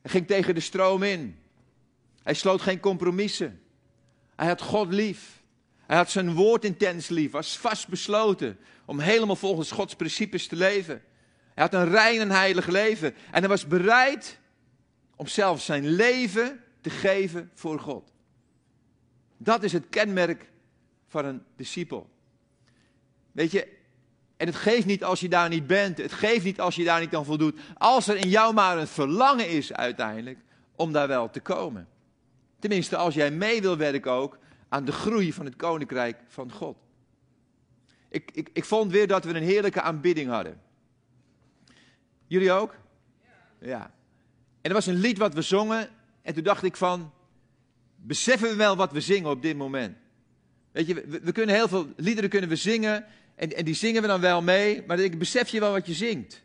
Hij 0.01 0.11
ging 0.11 0.27
tegen 0.27 0.55
de 0.55 0.59
stroom 0.59 1.03
in. 1.03 1.39
Hij 2.23 2.33
sloot 2.33 2.61
geen 2.61 2.79
compromissen. 2.79 3.61
Hij 4.35 4.47
had 4.47 4.61
God 4.61 4.93
lief. 4.93 5.41
Hij 5.85 5.97
had 5.97 6.09
zijn 6.09 6.33
woord 6.33 6.65
intens 6.65 7.07
lief, 7.07 7.31
was 7.31 7.57
vastbesloten 7.57 8.59
om 8.85 8.99
helemaal 8.99 9.35
volgens 9.35 9.71
Gods 9.71 9.95
principes 9.95 10.47
te 10.47 10.55
leven. 10.55 11.03
Hij 11.53 11.63
had 11.63 11.73
een 11.73 11.89
rein 11.89 12.19
en 12.19 12.31
heilig 12.31 12.67
leven 12.67 13.15
en 13.31 13.39
hij 13.39 13.47
was 13.47 13.67
bereid 13.67 14.39
om 15.15 15.27
zelfs 15.27 15.65
zijn 15.65 15.87
leven 15.87 16.63
te 16.81 16.89
geven 16.89 17.51
voor 17.53 17.79
God. 17.79 18.13
Dat 19.37 19.63
is 19.63 19.73
het 19.73 19.89
kenmerk 19.89 20.49
van 21.07 21.25
een 21.25 21.43
discipel. 21.55 22.09
Weet 23.31 23.51
je, 23.51 23.78
en 24.39 24.47
het 24.47 24.55
geeft 24.55 24.85
niet 24.85 25.03
als 25.03 25.19
je 25.19 25.29
daar 25.29 25.49
niet 25.49 25.67
bent, 25.67 25.97
het 25.97 26.11
geeft 26.11 26.43
niet 26.43 26.59
als 26.59 26.75
je 26.75 26.83
daar 26.83 26.99
niet 26.99 27.15
aan 27.15 27.25
voldoet, 27.25 27.59
als 27.77 28.07
er 28.07 28.15
in 28.15 28.29
jou 28.29 28.53
maar 28.53 28.77
een 28.77 28.87
verlangen 28.87 29.49
is 29.49 29.73
uiteindelijk 29.73 30.39
om 30.75 30.91
daar 30.91 31.07
wel 31.07 31.29
te 31.29 31.39
komen. 31.39 31.87
Tenminste, 32.59 32.97
als 32.97 33.13
jij 33.13 33.31
mee 33.31 33.61
wil 33.61 33.77
werken 33.77 34.11
ook 34.11 34.37
aan 34.69 34.85
de 34.85 34.91
groei 34.91 35.33
van 35.33 35.45
het 35.45 35.55
koninkrijk 35.55 36.17
van 36.27 36.51
God. 36.51 36.77
Ik, 38.09 38.31
ik, 38.33 38.49
ik 38.53 38.65
vond 38.65 38.91
weer 38.91 39.07
dat 39.07 39.23
we 39.23 39.33
een 39.33 39.43
heerlijke 39.43 39.81
aanbidding 39.81 40.29
hadden. 40.29 40.61
Jullie 42.27 42.51
ook? 42.51 42.75
Ja. 43.59 43.91
En 44.61 44.69
er 44.69 44.73
was 44.73 44.85
een 44.85 44.99
lied 44.99 45.17
wat 45.17 45.33
we 45.33 45.41
zongen. 45.41 45.89
En 46.21 46.33
toen 46.33 46.43
dacht 46.43 46.63
ik 46.63 46.75
van, 46.75 47.11
beseffen 47.95 48.49
we 48.49 48.55
wel 48.55 48.75
wat 48.75 48.91
we 48.91 49.01
zingen 49.01 49.29
op 49.29 49.41
dit 49.41 49.57
moment? 49.57 49.97
Weet 50.71 50.87
je, 50.87 50.93
we, 50.93 51.19
we 51.23 51.31
kunnen 51.31 51.55
heel 51.55 51.67
veel 51.67 51.87
liederen 51.95 52.29
kunnen 52.29 52.49
we 52.49 52.55
zingen. 52.55 53.05
En, 53.39 53.55
en, 53.55 53.65
die 53.65 53.73
zingen 53.73 54.01
we 54.01 54.07
dan 54.07 54.21
wel 54.21 54.41
mee. 54.41 54.83
Maar 54.87 54.99
ik 54.99 55.19
besef 55.19 55.49
je 55.49 55.59
wel 55.59 55.71
wat 55.71 55.87
je 55.87 55.93
zingt. 55.93 56.43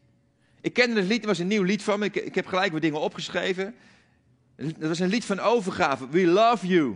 Ik 0.61 0.73
kende 0.73 1.01
het 1.01 1.09
lied, 1.09 1.17
het 1.17 1.27
was 1.27 1.39
een 1.39 1.47
nieuw 1.47 1.63
lied 1.63 1.83
van 1.83 1.99
me. 1.99 2.05
Ik, 2.05 2.15
ik 2.15 2.35
heb 2.35 2.47
gelijk 2.47 2.73
wat 2.73 2.81
dingen 2.81 3.01
opgeschreven. 3.01 3.75
Dat 4.57 4.89
was 4.89 4.99
een 4.99 5.09
lied 5.09 5.25
van 5.25 5.41
overgave. 5.41 6.09
We 6.09 6.27
love 6.27 6.67
you. 6.67 6.87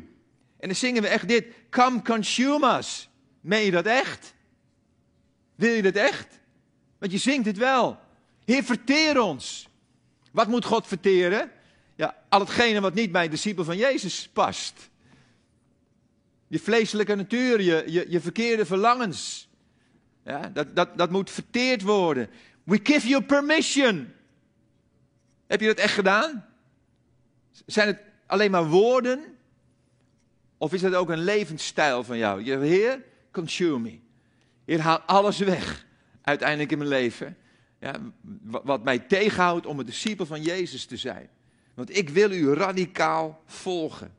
En 0.59 0.69
dan 0.69 0.75
zingen 0.75 1.03
we 1.03 1.09
echt 1.09 1.29
dit. 1.29 1.47
Come 1.71 2.03
consume 2.03 2.77
us. 2.77 3.09
Meen 3.41 3.65
je 3.65 3.71
dat 3.71 3.87
echt? 3.87 4.35
Wil 5.55 5.73
je 5.73 5.83
dat 5.83 5.95
echt? 5.95 6.41
Want 6.99 7.13
je 7.13 7.19
zingt 7.19 7.47
het 7.47 7.57
wel. 7.57 7.99
Heer, 8.45 8.65
verteer 8.65 9.21
ons. 9.21 9.69
Wat 10.33 10.49
moet 10.49 10.65
God 10.65 10.87
verteren? 10.87 11.51
Ja, 11.97 12.17
al 12.29 12.41
hetgene 12.41 12.81
wat 12.81 12.95
niet 12.95 13.13
bij 13.13 13.25
een 13.25 13.31
discipel 13.31 13.65
van 13.65 13.77
Jezus 13.77 14.29
past. 14.33 14.91
Je 16.49 16.59
vleeselijke 16.59 17.15
natuur, 17.15 17.61
je, 17.61 18.07
je 18.09 18.21
verkeerde 18.21 18.67
verlangens. 18.67 19.48
Ja, 20.29 20.49
dat, 20.49 20.77
dat, 20.77 20.99
dat 20.99 21.11
moet 21.11 21.31
verteerd 21.31 21.83
worden. 21.83 22.31
We 22.65 22.81
give 22.83 23.09
you 23.09 23.23
permission. 23.23 24.13
Heb 25.47 25.61
je 25.61 25.67
dat 25.67 25.79
echt 25.79 25.95
gedaan? 25.95 26.47
Zijn 27.67 27.87
het 27.87 27.99
alleen 28.27 28.51
maar 28.51 28.67
woorden? 28.67 29.25
Of 30.59 30.73
is 30.73 30.83
het 30.83 30.95
ook 30.95 31.09
een 31.09 31.25
levensstijl 31.25 32.05
van 32.05 32.19
jou? 32.19 32.45
Je 32.45 32.59
Heer, 32.59 33.03
consume 33.31 33.79
me. 33.79 33.99
Heer, 34.65 34.81
haal 34.81 34.99
alles 34.99 35.39
weg 35.39 35.87
uiteindelijk 36.23 36.71
in 36.71 36.79
mijn 36.79 36.91
leven. 36.91 37.37
Ja, 37.81 37.95
wat 38.43 38.85
mij 38.85 38.99
tegenhoudt 38.99 39.67
om 39.67 39.79
een 39.79 39.87
discipel 39.87 40.27
van 40.27 40.43
Jezus 40.43 40.87
te 40.87 40.97
zijn. 40.97 41.29
Want 41.75 41.97
ik 41.97 42.09
wil 42.09 42.31
u 42.31 42.53
radicaal 42.53 43.43
volgen. 43.47 44.15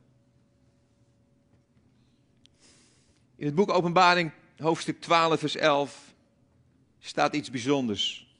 In 3.36 3.46
het 3.46 3.54
boek 3.54 3.70
Openbaring, 3.70 4.32
hoofdstuk 4.60 5.00
12, 5.00 5.40
vers 5.40 5.56
11, 5.56 6.14
staat 6.98 7.34
iets 7.34 7.50
bijzonders. 7.50 8.34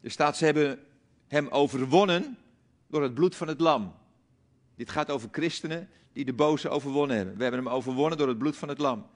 Er 0.00 0.10
staat, 0.10 0.36
ze 0.36 0.44
hebben 0.44 0.78
hem 1.28 1.48
overwonnen 1.48 2.38
door 2.86 3.02
het 3.02 3.14
bloed 3.14 3.36
van 3.36 3.48
het 3.48 3.60
lam. 3.60 3.94
Dit 4.76 4.90
gaat 4.90 5.10
over 5.10 5.28
christenen 5.32 5.88
die 6.12 6.24
de 6.24 6.32
boze 6.32 6.68
overwonnen 6.68 7.16
hebben. 7.16 7.36
We 7.36 7.42
hebben 7.42 7.64
hem 7.64 7.72
overwonnen 7.72 8.18
door 8.18 8.28
het 8.28 8.38
bloed 8.38 8.56
van 8.56 8.68
het 8.68 8.78
lam. 8.78 9.06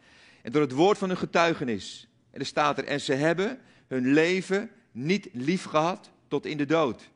En 0.42 0.52
door 0.52 0.62
het 0.62 0.72
woord 0.72 0.98
van 0.98 1.08
hun 1.08 1.18
getuigenis. 1.18 2.08
En 2.30 2.40
er 2.40 2.46
staat 2.46 2.78
er, 2.78 2.84
en 2.84 3.00
ze 3.00 3.12
hebben 3.12 3.58
hun 3.86 4.12
leven 4.12 4.70
niet 4.92 5.28
lief 5.32 5.64
gehad 5.64 6.10
tot 6.28 6.46
in 6.46 6.56
de 6.56 6.66
dood. 6.66 7.10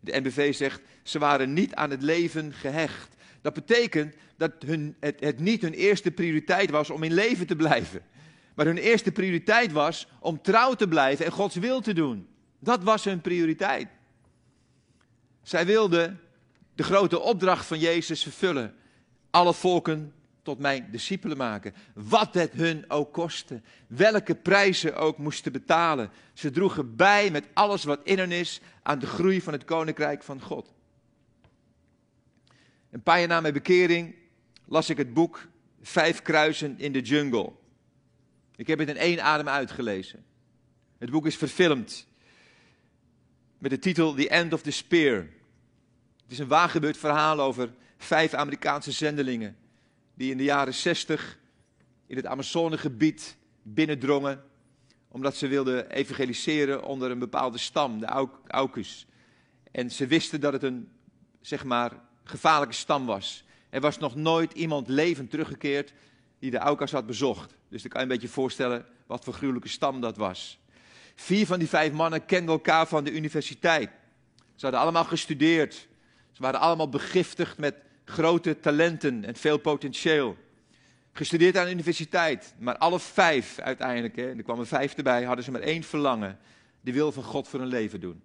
De 0.00 0.20
NBV 0.20 0.54
zegt, 0.54 0.80
ze 1.02 1.18
waren 1.18 1.52
niet 1.52 1.74
aan 1.74 1.90
het 1.90 2.02
leven 2.02 2.52
gehecht. 2.52 3.14
Dat 3.40 3.54
betekent 3.54 4.14
dat 4.42 4.52
hun, 4.66 4.96
het, 5.00 5.20
het 5.20 5.38
niet 5.38 5.62
hun 5.62 5.72
eerste 5.72 6.10
prioriteit 6.10 6.70
was 6.70 6.90
om 6.90 7.02
in 7.02 7.12
leven 7.12 7.46
te 7.46 7.56
blijven. 7.56 8.02
Maar 8.54 8.66
hun 8.66 8.78
eerste 8.78 9.12
prioriteit 9.12 9.72
was 9.72 10.06
om 10.20 10.42
trouw 10.42 10.74
te 10.74 10.88
blijven 10.88 11.24
en 11.24 11.32
Gods 11.32 11.56
wil 11.56 11.80
te 11.80 11.92
doen. 11.92 12.28
Dat 12.58 12.82
was 12.82 13.04
hun 13.04 13.20
prioriteit. 13.20 13.88
Zij 15.42 15.66
wilden 15.66 16.20
de 16.74 16.82
grote 16.82 17.20
opdracht 17.20 17.66
van 17.66 17.78
Jezus 17.78 18.22
vervullen. 18.22 18.74
Alle 19.30 19.54
volken 19.54 20.12
tot 20.42 20.58
mijn 20.58 20.88
discipelen 20.90 21.36
maken. 21.36 21.74
Wat 21.94 22.34
het 22.34 22.52
hun 22.52 22.84
ook 22.88 23.12
kostte. 23.12 23.60
Welke 23.86 24.34
prijzen 24.34 24.96
ook 24.96 25.18
moesten 25.18 25.52
betalen. 25.52 26.10
Ze 26.32 26.50
droegen 26.50 26.96
bij 26.96 27.30
met 27.30 27.48
alles 27.52 27.84
wat 27.84 28.00
in 28.04 28.18
hen 28.18 28.32
is 28.32 28.60
aan 28.82 28.98
de 28.98 29.06
groei 29.06 29.40
van 29.40 29.52
het 29.52 29.64
koninkrijk 29.64 30.22
van 30.22 30.40
God. 30.40 30.72
Een 32.90 33.02
paar 33.02 33.18
jaar 33.18 33.28
na 33.28 33.40
mijn 33.40 33.54
bekering 33.54 34.20
las 34.72 34.90
ik 34.90 34.96
het 34.96 35.14
boek 35.14 35.48
Vijf 35.82 36.22
kruisen 36.22 36.78
in 36.78 36.92
de 36.92 37.00
jungle. 37.00 37.52
Ik 38.56 38.66
heb 38.66 38.78
het 38.78 38.88
in 38.88 38.96
één 38.96 39.22
adem 39.22 39.48
uitgelezen. 39.48 40.24
Het 40.98 41.10
boek 41.10 41.26
is 41.26 41.36
verfilmd 41.36 42.06
met 43.58 43.70
de 43.70 43.78
titel 43.78 44.14
The 44.14 44.28
End 44.28 44.52
of 44.52 44.62
the 44.62 44.70
Spear. 44.70 45.16
Het 46.22 46.32
is 46.32 46.38
een 46.38 46.48
waargebeurd 46.48 46.96
verhaal 46.96 47.40
over 47.40 47.72
vijf 47.96 48.34
Amerikaanse 48.34 48.92
zendelingen 48.92 49.56
die 50.14 50.30
in 50.30 50.36
de 50.36 50.44
jaren 50.44 50.74
60 50.74 51.38
in 52.06 52.16
het 52.16 52.26
Amazonegebied 52.26 53.36
binnendrongen 53.62 54.44
omdat 55.08 55.36
ze 55.36 55.46
wilden 55.46 55.90
evangeliseren 55.90 56.84
onder 56.84 57.10
een 57.10 57.18
bepaalde 57.18 57.58
stam, 57.58 58.00
de 58.00 58.30
Aukus. 58.46 59.06
En 59.70 59.90
ze 59.90 60.06
wisten 60.06 60.40
dat 60.40 60.52
het 60.52 60.62
een, 60.62 60.88
zeg 61.40 61.64
maar, 61.64 61.92
gevaarlijke 62.24 62.74
stam 62.74 63.06
was. 63.06 63.44
Er 63.72 63.80
was 63.80 63.98
nog 63.98 64.14
nooit 64.14 64.52
iemand 64.52 64.88
levend 64.88 65.30
teruggekeerd 65.30 65.92
die 66.38 66.50
de 66.50 66.58
Aukas 66.58 66.92
had 66.92 67.06
bezocht. 67.06 67.54
Dus 67.68 67.82
dan 67.82 67.90
kan 67.90 68.00
je 68.00 68.06
een 68.06 68.12
beetje 68.12 68.32
voorstellen 68.32 68.86
wat 69.06 69.24
voor 69.24 69.32
gruwelijke 69.32 69.68
stam 69.68 70.00
dat 70.00 70.16
was. 70.16 70.58
Vier 71.14 71.46
van 71.46 71.58
die 71.58 71.68
vijf 71.68 71.92
mannen 71.92 72.26
kenden 72.26 72.54
elkaar 72.54 72.86
van 72.86 73.04
de 73.04 73.12
universiteit. 73.12 73.90
Ze 74.54 74.64
hadden 74.64 74.80
allemaal 74.80 75.04
gestudeerd. 75.04 75.74
Ze 76.32 76.42
waren 76.42 76.60
allemaal 76.60 76.88
begiftigd 76.88 77.58
met 77.58 77.74
grote 78.04 78.60
talenten 78.60 79.24
en 79.24 79.36
veel 79.36 79.58
potentieel. 79.58 80.36
Gestudeerd 81.12 81.56
aan 81.56 81.64
de 81.64 81.70
universiteit, 81.70 82.54
maar 82.58 82.76
alle 82.76 83.00
vijf 83.00 83.58
uiteindelijk, 83.58 84.16
hè, 84.16 84.36
er 84.36 84.42
kwamen 84.42 84.66
vijf 84.66 84.94
erbij, 84.94 85.22
hadden 85.22 85.44
ze 85.44 85.50
maar 85.50 85.60
één 85.60 85.82
verlangen: 85.82 86.38
de 86.80 86.92
wil 86.92 87.12
van 87.12 87.22
God 87.22 87.48
voor 87.48 87.60
hun 87.60 87.68
leven 87.68 88.00
doen. 88.00 88.22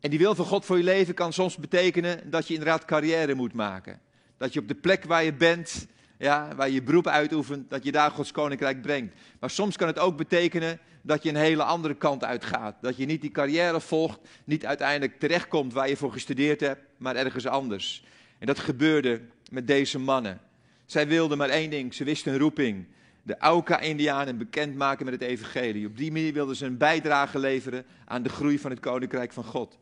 En 0.00 0.10
die 0.10 0.18
wil 0.18 0.34
van 0.34 0.44
God 0.44 0.64
voor 0.64 0.76
je 0.76 0.84
leven 0.84 1.14
kan 1.14 1.32
soms 1.32 1.56
betekenen 1.56 2.30
dat 2.30 2.46
je 2.46 2.54
inderdaad 2.54 2.84
carrière 2.84 3.34
moet 3.34 3.52
maken. 3.52 4.00
Dat 4.42 4.52
je 4.52 4.60
op 4.60 4.68
de 4.68 4.74
plek 4.74 5.04
waar 5.04 5.24
je 5.24 5.32
bent, 5.32 5.86
ja, 6.18 6.54
waar 6.56 6.70
je 6.70 6.82
beroep 6.82 7.06
uitoefent, 7.06 7.70
dat 7.70 7.84
je 7.84 7.92
daar 7.92 8.10
Gods 8.10 8.32
koninkrijk 8.32 8.82
brengt. 8.82 9.14
Maar 9.40 9.50
soms 9.50 9.76
kan 9.76 9.86
het 9.86 9.98
ook 9.98 10.16
betekenen 10.16 10.78
dat 11.02 11.22
je 11.22 11.28
een 11.28 11.36
hele 11.36 11.62
andere 11.62 11.94
kant 11.94 12.24
uitgaat. 12.24 12.76
Dat 12.80 12.96
je 12.96 13.06
niet 13.06 13.20
die 13.20 13.30
carrière 13.30 13.80
volgt, 13.80 14.20
niet 14.44 14.66
uiteindelijk 14.66 15.18
terechtkomt 15.18 15.72
waar 15.72 15.88
je 15.88 15.96
voor 15.96 16.12
gestudeerd 16.12 16.60
hebt, 16.60 16.80
maar 16.96 17.16
ergens 17.16 17.46
anders. 17.46 18.04
En 18.38 18.46
dat 18.46 18.58
gebeurde 18.58 19.20
met 19.50 19.66
deze 19.66 19.98
mannen. 19.98 20.40
Zij 20.86 21.08
wilden 21.08 21.38
maar 21.38 21.48
één 21.48 21.70
ding, 21.70 21.94
ze 21.94 22.04
wisten 22.04 22.32
een 22.32 22.38
roeping. 22.38 22.86
De 23.22 23.38
Auka-Indianen 23.38 24.38
bekendmaken 24.38 25.04
met 25.04 25.14
het 25.14 25.22
evangelie. 25.22 25.86
Op 25.86 25.96
die 25.96 26.12
manier 26.12 26.32
wilden 26.32 26.56
ze 26.56 26.66
een 26.66 26.78
bijdrage 26.78 27.38
leveren 27.38 27.84
aan 28.04 28.22
de 28.22 28.28
groei 28.28 28.58
van 28.58 28.70
het 28.70 28.80
koninkrijk 28.80 29.32
van 29.32 29.44
God. 29.44 29.78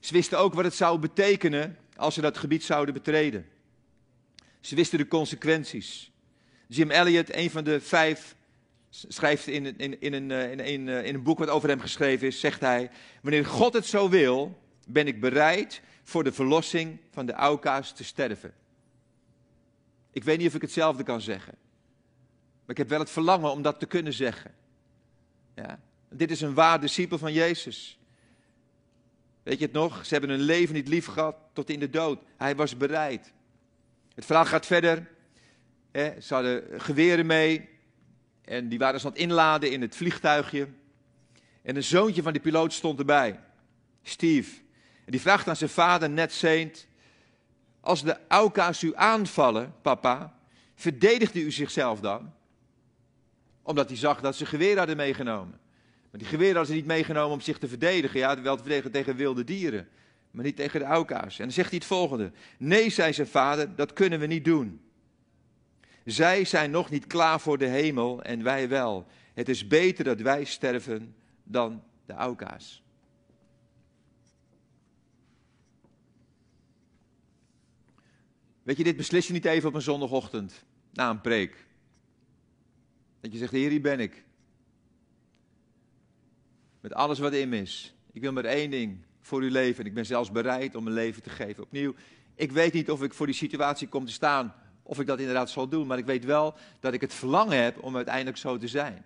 Ze 0.00 0.12
wisten 0.12 0.38
ook 0.38 0.54
wat 0.54 0.64
het 0.64 0.74
zou 0.74 0.98
betekenen 0.98 1.76
als 1.96 2.14
ze 2.14 2.20
dat 2.20 2.38
gebied 2.38 2.64
zouden 2.64 2.94
betreden. 2.94 3.52
Ze 4.64 4.74
wisten 4.74 4.98
de 4.98 5.08
consequenties. 5.08 6.12
Jim 6.66 6.90
Elliot, 6.90 7.34
een 7.34 7.50
van 7.50 7.64
de 7.64 7.80
vijf, 7.80 8.36
schrijft 8.90 9.46
in, 9.46 9.78
in, 9.78 10.00
in, 10.00 10.12
een, 10.12 10.30
eh, 10.30 10.72
in, 10.72 10.88
eh, 10.88 11.04
in 11.04 11.14
een 11.14 11.22
boek 11.22 11.38
wat 11.38 11.48
over 11.48 11.68
hem 11.68 11.80
geschreven 11.80 12.26
is, 12.26 12.40
zegt 12.40 12.60
hij, 12.60 12.90
wanneer 13.22 13.46
God 13.46 13.72
het 13.72 13.86
zo 13.86 14.08
wil, 14.08 14.60
ben 14.86 15.06
ik 15.06 15.20
bereid 15.20 15.82
voor 16.02 16.24
de 16.24 16.32
verlossing 16.32 16.98
van 17.10 17.26
de 17.26 17.32
Auka's 17.32 17.92
te 17.92 18.04
sterven. 18.04 18.54
Ik 20.12 20.24
weet 20.24 20.38
niet 20.38 20.48
of 20.48 20.54
ik 20.54 20.62
hetzelfde 20.62 21.02
kan 21.02 21.20
zeggen. 21.20 21.54
Maar 22.60 22.70
ik 22.70 22.78
heb 22.78 22.88
wel 22.88 22.98
het 22.98 23.10
verlangen 23.10 23.50
om 23.50 23.62
dat 23.62 23.78
te 23.78 23.86
kunnen 23.86 24.12
zeggen. 24.12 24.54
Ja. 25.54 25.80
Dit 26.10 26.30
is 26.30 26.40
een 26.40 26.54
waar 26.54 26.80
discipel 26.80 27.18
van 27.18 27.32
Jezus. 27.32 27.98
Weet 29.42 29.58
je 29.58 29.64
het 29.64 29.74
nog? 29.74 30.06
Ze 30.06 30.12
hebben 30.12 30.30
hun 30.30 30.40
leven 30.40 30.74
niet 30.74 30.88
lief 30.88 31.06
gehad 31.06 31.36
tot 31.52 31.70
in 31.70 31.80
de 31.80 31.90
dood. 31.90 32.22
Hij 32.36 32.56
was 32.56 32.76
bereid. 32.76 33.32
Het 34.14 34.24
verhaal 34.24 34.44
gaat 34.44 34.66
verder. 34.66 35.10
Ze 35.92 36.34
hadden 36.34 36.80
geweren 36.80 37.26
mee. 37.26 37.68
En 38.44 38.68
die 38.68 38.78
waren 38.78 39.00
ze 39.00 39.06
aan 39.06 39.12
het 39.12 39.20
inladen 39.20 39.70
in 39.70 39.80
het 39.80 39.96
vliegtuigje. 39.96 40.68
En 41.62 41.76
een 41.76 41.82
zoontje 41.82 42.22
van 42.22 42.32
die 42.32 42.42
piloot 42.42 42.72
stond 42.72 42.98
erbij. 42.98 43.40
Steve. 44.02 44.60
En 45.04 45.12
die 45.12 45.20
vraagt 45.20 45.48
aan 45.48 45.56
zijn 45.56 45.70
vader, 45.70 46.10
Ned 46.10 46.32
Saint. 46.32 46.86
Als 47.80 48.02
de 48.02 48.16
Auka's 48.28 48.82
u 48.82 48.92
aanvallen, 48.94 49.74
papa, 49.82 50.38
verdedigde 50.74 51.40
u 51.40 51.50
zichzelf 51.50 52.00
dan? 52.00 52.32
Omdat 53.62 53.88
hij 53.88 53.96
zag 53.96 54.20
dat 54.20 54.36
ze 54.36 54.46
geweren 54.46 54.78
hadden 54.78 54.96
meegenomen. 54.96 55.60
Maar 56.10 56.20
die 56.20 56.28
geweren 56.28 56.56
hadden 56.56 56.74
ze 56.74 56.80
niet 56.80 56.86
meegenomen 56.86 57.32
om 57.32 57.40
zich 57.40 57.58
te 57.58 57.68
verdedigen. 57.68 58.18
Ja, 58.18 58.42
wel 58.42 58.56
te 58.56 58.62
verdedigen 58.62 58.92
tegen 58.92 59.16
wilde 59.16 59.44
dieren, 59.44 59.88
maar 60.34 60.44
niet 60.44 60.56
tegen 60.56 60.80
de 60.80 60.86
Auka's. 60.86 61.38
En 61.38 61.44
dan 61.44 61.52
zegt 61.52 61.68
hij 61.68 61.78
het 61.78 61.86
volgende. 61.86 62.32
Nee, 62.58 62.90
zei 62.90 63.12
zijn 63.12 63.26
vader, 63.26 63.74
dat 63.74 63.92
kunnen 63.92 64.20
we 64.20 64.26
niet 64.26 64.44
doen. 64.44 64.80
Zij 66.04 66.44
zijn 66.44 66.70
nog 66.70 66.90
niet 66.90 67.06
klaar 67.06 67.40
voor 67.40 67.58
de 67.58 67.66
hemel 67.66 68.22
en 68.22 68.42
wij 68.42 68.68
wel. 68.68 69.06
Het 69.34 69.48
is 69.48 69.66
beter 69.66 70.04
dat 70.04 70.20
wij 70.20 70.44
sterven 70.44 71.14
dan 71.42 71.82
de 72.06 72.12
Auka's. 72.12 72.82
Weet 78.62 78.76
je, 78.76 78.84
dit 78.84 78.96
beslis 78.96 79.26
je 79.26 79.32
niet 79.32 79.44
even 79.44 79.68
op 79.68 79.74
een 79.74 79.82
zondagochtend 79.82 80.64
na 80.92 81.10
een 81.10 81.20
preek. 81.20 81.66
Dat 83.20 83.32
je 83.32 83.38
zegt, 83.38 83.52
Heer, 83.52 83.70
hier 83.70 83.80
ben 83.80 84.00
ik. 84.00 84.24
Met 86.80 86.94
alles 86.94 87.18
wat 87.18 87.32
in 87.32 87.52
is. 87.52 87.94
Ik 88.12 88.20
wil 88.20 88.32
maar 88.32 88.44
één 88.44 88.70
ding 88.70 89.04
voor 89.24 89.42
u 89.42 89.50
leven. 89.50 89.80
En 89.80 89.86
ik 89.86 89.94
ben 89.94 90.06
zelfs 90.06 90.30
bereid 90.30 90.74
om 90.74 90.84
mijn 90.84 90.96
leven 90.96 91.22
te 91.22 91.30
geven. 91.30 91.62
Opnieuw, 91.62 91.94
ik 92.34 92.52
weet 92.52 92.72
niet 92.72 92.90
of 92.90 93.02
ik 93.02 93.14
voor 93.14 93.26
die 93.26 93.34
situatie 93.34 93.88
kom 93.88 94.06
te 94.06 94.12
staan. 94.12 94.54
Of 94.82 95.00
ik 95.00 95.06
dat 95.06 95.18
inderdaad 95.18 95.50
zal 95.50 95.68
doen. 95.68 95.86
Maar 95.86 95.98
ik 95.98 96.06
weet 96.06 96.24
wel 96.24 96.54
dat 96.80 96.92
ik 96.92 97.00
het 97.00 97.14
verlangen 97.14 97.62
heb 97.62 97.82
om 97.82 97.96
uiteindelijk 97.96 98.36
zo 98.36 98.56
te 98.56 98.68
zijn. 98.68 99.04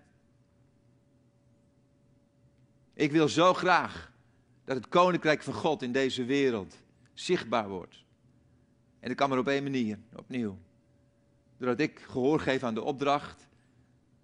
Ik 2.95 3.13
wil 3.13 3.29
zo 3.29 3.55
graag 3.55 4.13
dat 4.65 4.77
het 4.77 4.89
koninkrijk 4.89 5.43
van 5.43 5.55
God 5.55 5.83
in 5.83 5.93
deze 5.93 6.25
wereld 6.25 6.77
zichtbaar 7.15 7.69
wordt. 7.69 8.05
En 9.01 9.09
dat 9.09 9.17
kan 9.17 9.29
maar 9.29 9.39
op 9.39 9.49
één 9.49 9.63
manier, 9.63 9.99
opnieuw. 10.17 10.59
Doordat 11.59 11.81
ik 11.81 11.99
gehoor 11.99 12.41
geef 12.41 12.63
aan 12.63 12.75
de 12.75 12.83
opdracht, 12.83 13.49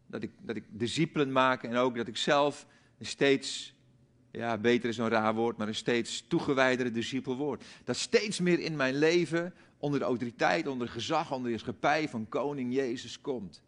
dat 0.07 0.23
ik, 0.23 0.31
dat 0.41 0.57
ik 0.57 0.65
discipelen 0.69 1.33
maak 1.33 1.63
en 1.63 1.77
ook 1.77 1.97
dat 1.97 2.07
ik 2.07 2.17
zelf 2.17 2.67
steeds, 3.01 3.74
ja, 4.35 4.59
beter 4.59 4.89
is 4.89 4.99
een 4.99 5.09
raar 5.09 5.35
woord, 5.35 5.57
maar 5.57 5.69
een 5.69 5.75
steeds 5.75 6.25
toegewijdere 6.27 6.91
discipel 6.91 7.37
word. 7.37 7.65
Dat 7.85 7.97
steeds 7.97 8.41
meer 8.41 8.59
in 8.59 8.77
mijn 8.77 8.95
leven 8.95 9.55
onder 9.79 9.99
de 9.99 10.05
autoriteit, 10.05 10.67
onder 10.67 10.89
gezag, 10.89 11.27
onder 11.27 11.43
de 11.43 11.49
heerschappij 11.49 12.09
van 12.09 12.29
koning 12.29 12.75
Jezus 12.75 13.21
komt. 13.21 13.63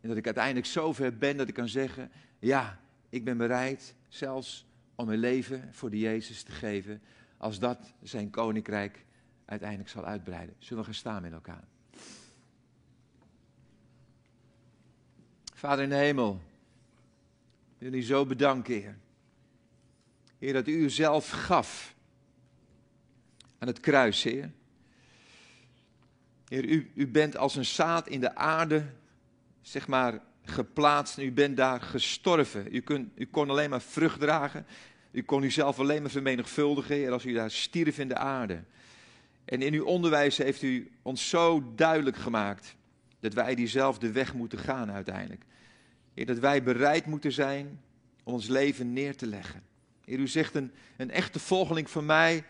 En 0.00 0.08
dat 0.08 0.16
ik 0.16 0.24
uiteindelijk 0.24 0.66
zover 0.66 1.16
ben 1.16 1.36
dat 1.36 1.48
ik 1.48 1.54
kan 1.54 1.68
zeggen, 1.68 2.10
ja, 2.38 2.80
ik 3.08 3.24
ben 3.24 3.36
bereid 3.36 3.94
zelfs 4.08 4.66
om 4.94 5.06
mijn 5.06 5.18
leven 5.18 5.68
voor 5.72 5.90
de 5.90 5.98
Jezus 5.98 6.42
te 6.42 6.52
geven, 6.52 7.02
als 7.36 7.58
dat 7.58 7.92
zijn 8.02 8.30
koninkrijk 8.30 9.04
uiteindelijk 9.44 9.90
zal 9.90 10.04
uitbreiden. 10.04 10.54
Zullen 10.58 10.78
we 10.78 10.84
gaan 10.84 10.98
staan 10.98 11.22
met 11.22 11.32
elkaar? 11.32 11.64
Vader 15.54 15.84
in 15.84 15.90
de 15.90 15.96
hemel, 15.96 16.40
u 17.78 18.02
zo 18.02 18.26
bedanken, 18.26 18.74
Heer. 18.74 18.96
Heer, 20.38 20.52
dat 20.52 20.68
u 20.68 20.72
uzelf 20.72 21.30
gaf 21.30 21.94
aan 23.58 23.68
het 23.68 23.80
kruis, 23.80 24.22
Heer. 24.22 24.50
Heer, 26.48 26.64
u, 26.64 26.90
u 26.94 27.06
bent 27.08 27.36
als 27.36 27.56
een 27.56 27.64
zaad 27.64 28.08
in 28.08 28.20
de 28.20 28.34
aarde, 28.34 28.84
zeg 29.62 29.88
maar, 29.88 30.20
geplaatst 30.44 31.18
en 31.18 31.24
u 31.24 31.32
bent 31.32 31.56
daar 31.56 31.80
gestorven. 31.80 32.74
U, 32.74 32.84
u 33.14 33.26
kon 33.26 33.50
alleen 33.50 33.70
maar 33.70 33.82
vrucht 33.82 34.20
dragen. 34.20 34.66
U 35.10 35.22
kon 35.22 35.42
uzelf 35.42 35.78
alleen 35.78 36.02
maar 36.02 36.10
vermenigvuldigen, 36.10 36.94
Heer, 36.94 37.12
als 37.12 37.24
u 37.24 37.32
daar 37.32 37.50
stierf 37.50 37.98
in 37.98 38.08
de 38.08 38.16
aarde. 38.16 38.62
En 39.44 39.62
in 39.62 39.74
uw 39.74 39.84
onderwijs 39.84 40.36
heeft 40.36 40.62
u 40.62 40.90
ons 41.02 41.28
zo 41.28 41.72
duidelijk 41.74 42.16
gemaakt 42.16 42.76
dat 43.20 43.34
wij 43.34 43.54
diezelfde 43.54 44.12
weg 44.12 44.34
moeten 44.34 44.58
gaan 44.58 44.90
uiteindelijk. 44.90 45.44
Heer, 46.14 46.26
dat 46.26 46.38
wij 46.38 46.62
bereid 46.62 47.06
moeten 47.06 47.32
zijn 47.32 47.80
om 48.24 48.32
ons 48.32 48.46
leven 48.46 48.92
neer 48.92 49.16
te 49.16 49.26
leggen. 49.26 49.62
Heer, 50.06 50.18
u 50.18 50.28
zegt 50.28 50.54
een, 50.54 50.72
een 50.96 51.10
echte 51.10 51.38
volgeling 51.38 51.90
van 51.90 52.06
mij, 52.06 52.44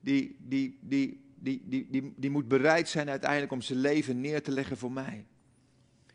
die, 0.00 0.36
die, 0.38 0.78
die, 0.80 1.20
die, 1.34 1.62
die, 1.64 1.86
die, 1.90 2.12
die 2.16 2.30
moet 2.30 2.48
bereid 2.48 2.88
zijn 2.88 3.10
uiteindelijk 3.10 3.52
om 3.52 3.60
zijn 3.60 3.78
leven 3.78 4.20
neer 4.20 4.42
te 4.42 4.50
leggen 4.50 4.76
voor 4.76 4.92
mij. 4.92 5.24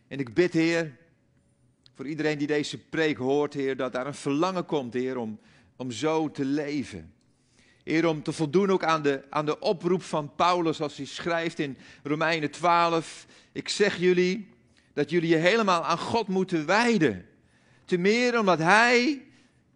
En 0.07 0.19
ik 0.19 0.33
bid, 0.33 0.53
Heer, 0.53 0.97
voor 1.93 2.07
iedereen 2.07 2.37
die 2.37 2.47
deze 2.47 2.77
preek 2.77 3.17
hoort, 3.17 3.53
Heer, 3.53 3.75
dat 3.77 3.93
daar 3.93 4.07
een 4.07 4.13
verlangen 4.13 4.65
komt, 4.65 4.93
Heer, 4.93 5.17
om, 5.17 5.39
om 5.75 5.91
zo 5.91 6.31
te 6.31 6.45
leven. 6.45 7.13
Heer, 7.83 8.07
om 8.07 8.23
te 8.23 8.31
voldoen 8.31 8.69
ook 8.69 8.83
aan 8.83 9.01
de, 9.01 9.23
aan 9.29 9.45
de 9.45 9.59
oproep 9.59 10.03
van 10.03 10.35
Paulus 10.35 10.81
als 10.81 10.97
hij 10.97 11.05
schrijft 11.05 11.59
in 11.59 11.77
Romeinen 12.03 12.51
12. 12.51 13.25
Ik 13.51 13.69
zeg 13.69 13.97
jullie 13.97 14.47
dat 14.93 15.09
jullie 15.09 15.29
je 15.29 15.35
helemaal 15.35 15.83
aan 15.83 15.97
God 15.97 16.27
moeten 16.27 16.65
wijden. 16.65 17.25
Te 17.85 17.97
meer 17.97 18.39
omdat 18.39 18.59
Hij 18.59 19.21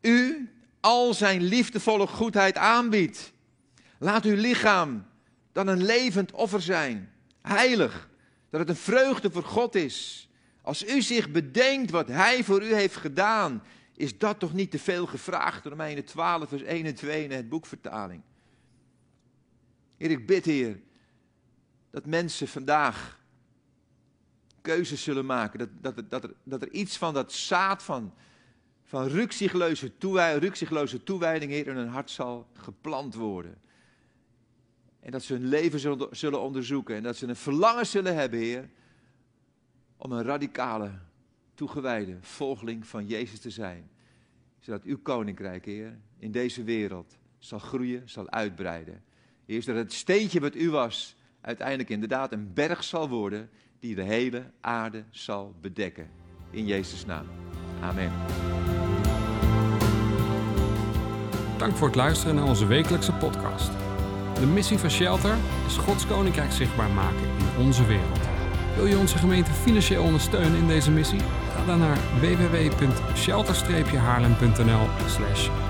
u 0.02 0.50
al 0.84 1.14
zijn 1.14 1.44
liefdevolle 1.44 2.08
goedheid 2.08 2.58
aanbiedt. 2.58 3.34
Laat 3.98 4.26
uw 4.26 4.36
lichaam 4.36 5.06
dan 5.52 5.68
een 5.68 5.84
levend 5.84 6.32
offer 6.32 6.62
zijn, 6.62 7.12
heilig, 7.42 8.10
dat 8.50 8.60
het 8.60 8.70
een 8.70 8.76
vreugde 8.76 9.32
voor 9.32 9.44
God 9.44 9.76
is. 9.76 10.30
Als 10.62 10.88
u 10.88 11.02
zich 11.02 11.32
bedenkt 11.32 11.92
wat 11.92 12.08
Hij 12.08 12.44
voor 12.44 12.64
u 12.64 12.74
heeft 12.74 12.96
gedaan, 12.96 13.64
is 13.96 14.18
dat 14.18 14.40
toch 14.40 14.54
niet 14.54 14.72
te 14.72 14.80
veel 14.80 15.06
gevraagd? 15.06 15.66
Romeinen 15.66 16.06
12, 16.06 16.50
vers 16.50 16.62
1 16.62 16.86
en 16.86 16.96
2 16.96 17.24
in 17.24 17.32
het 17.32 17.50
boekvertaling. 17.50 18.22
Heer, 19.98 20.12
ik 20.12 20.26
bid, 20.28 20.46
Heer, 20.46 20.80
dat 21.92 22.06
mensen 22.06 22.48
vandaag 22.48 23.20
keuzes 24.62 25.04
zullen 25.04 25.26
maken. 25.26 25.60
Dat, 25.60 25.70
dat, 25.96 26.10
dat, 26.10 26.24
er, 26.24 26.34
dat 26.44 26.62
er 26.62 26.72
iets 26.72 26.98
van 26.98 27.14
dat 27.14 27.34
zaad 27.34 27.84
van, 27.84 28.14
van 28.94 29.08
rukzichtloze, 29.08 29.98
toewijding, 29.98 30.56
toewijding, 31.04 31.52
Heer, 31.52 31.68
in 31.68 31.76
hun 31.76 31.88
hart 31.88 32.10
zal 32.10 32.48
geplant 32.54 33.16
worden. 33.16 33.58
En 35.00 35.12
dat 35.12 35.24
ze 35.24 35.34
hun 35.34 35.48
leven 35.48 35.80
zullen- 36.12 36.42
onderzoeken. 36.42 36.96
En 36.96 37.04
dat 37.04 37.16
ze 37.16 37.28
een 37.28 37.36
verlangen 37.36 37.86
zullen 37.86 38.16
hebben, 38.16 38.40
Heer, 38.40 38.70
om 39.98 40.12
een 40.12 40.24
radicale, 40.24 40.92
toegewijde 41.54 42.18
volgeling 42.22 42.88
van 42.88 43.08
Jezus 43.08 43.40
te 43.40 43.50
zijn. 43.50 43.90
Zodat 44.60 44.84
uw 44.84 44.98
koninkrijk, 45.02 45.66
Heer, 45.66 45.98
in 46.18 46.32
deze 46.32 46.64
wereld 46.64 47.18
zal 47.40 47.60
groeien, 47.60 48.10
zal 48.10 48.30
uitbreiden. 48.30 49.04
Heer, 49.46 49.64
zodat 49.64 49.84
het 49.84 49.94
steentje 49.94 50.40
wat 50.40 50.56
u 50.56 50.70
was, 50.70 51.16
uiteindelijk 51.42 51.90
inderdaad 51.90 52.32
een 52.32 52.54
berg 52.54 52.84
zal 52.84 53.10
worden 53.10 53.50
die 53.80 53.96
de 53.96 54.04
hele 54.04 54.52
aarde 54.62 55.04
zal 55.10 55.56
bedekken. 55.62 56.10
In 56.50 56.66
Jezus' 56.66 57.06
naam. 57.06 57.28
Amen. 57.82 58.12
Dank 61.58 61.76
voor 61.76 61.88
het 61.88 61.96
luisteren 61.96 62.36
naar 62.36 62.48
onze 62.48 62.66
wekelijkse 62.66 63.12
podcast. 63.12 63.72
De 64.40 64.46
missie 64.46 64.78
van 64.78 64.90
Shelter 64.90 65.36
is 65.68 65.78
Gods 65.78 66.08
Koninkrijk 66.08 66.52
zichtbaar 66.52 66.90
maken 66.90 67.28
in 67.38 67.66
onze 67.66 67.86
wereld. 67.86 68.20
Wil 68.76 68.86
je 68.86 68.98
onze 68.98 69.18
gemeente 69.18 69.52
financieel 69.52 70.04
ondersteunen 70.04 70.56
in 70.56 70.68
deze 70.68 70.92
missie? 70.92 71.22
Ga 71.56 71.66
dan 71.66 71.80
naar 71.80 71.98
www.shelter-haarlem.nl 72.20 74.88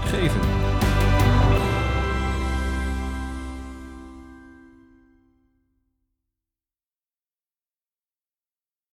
geven. 0.05 0.72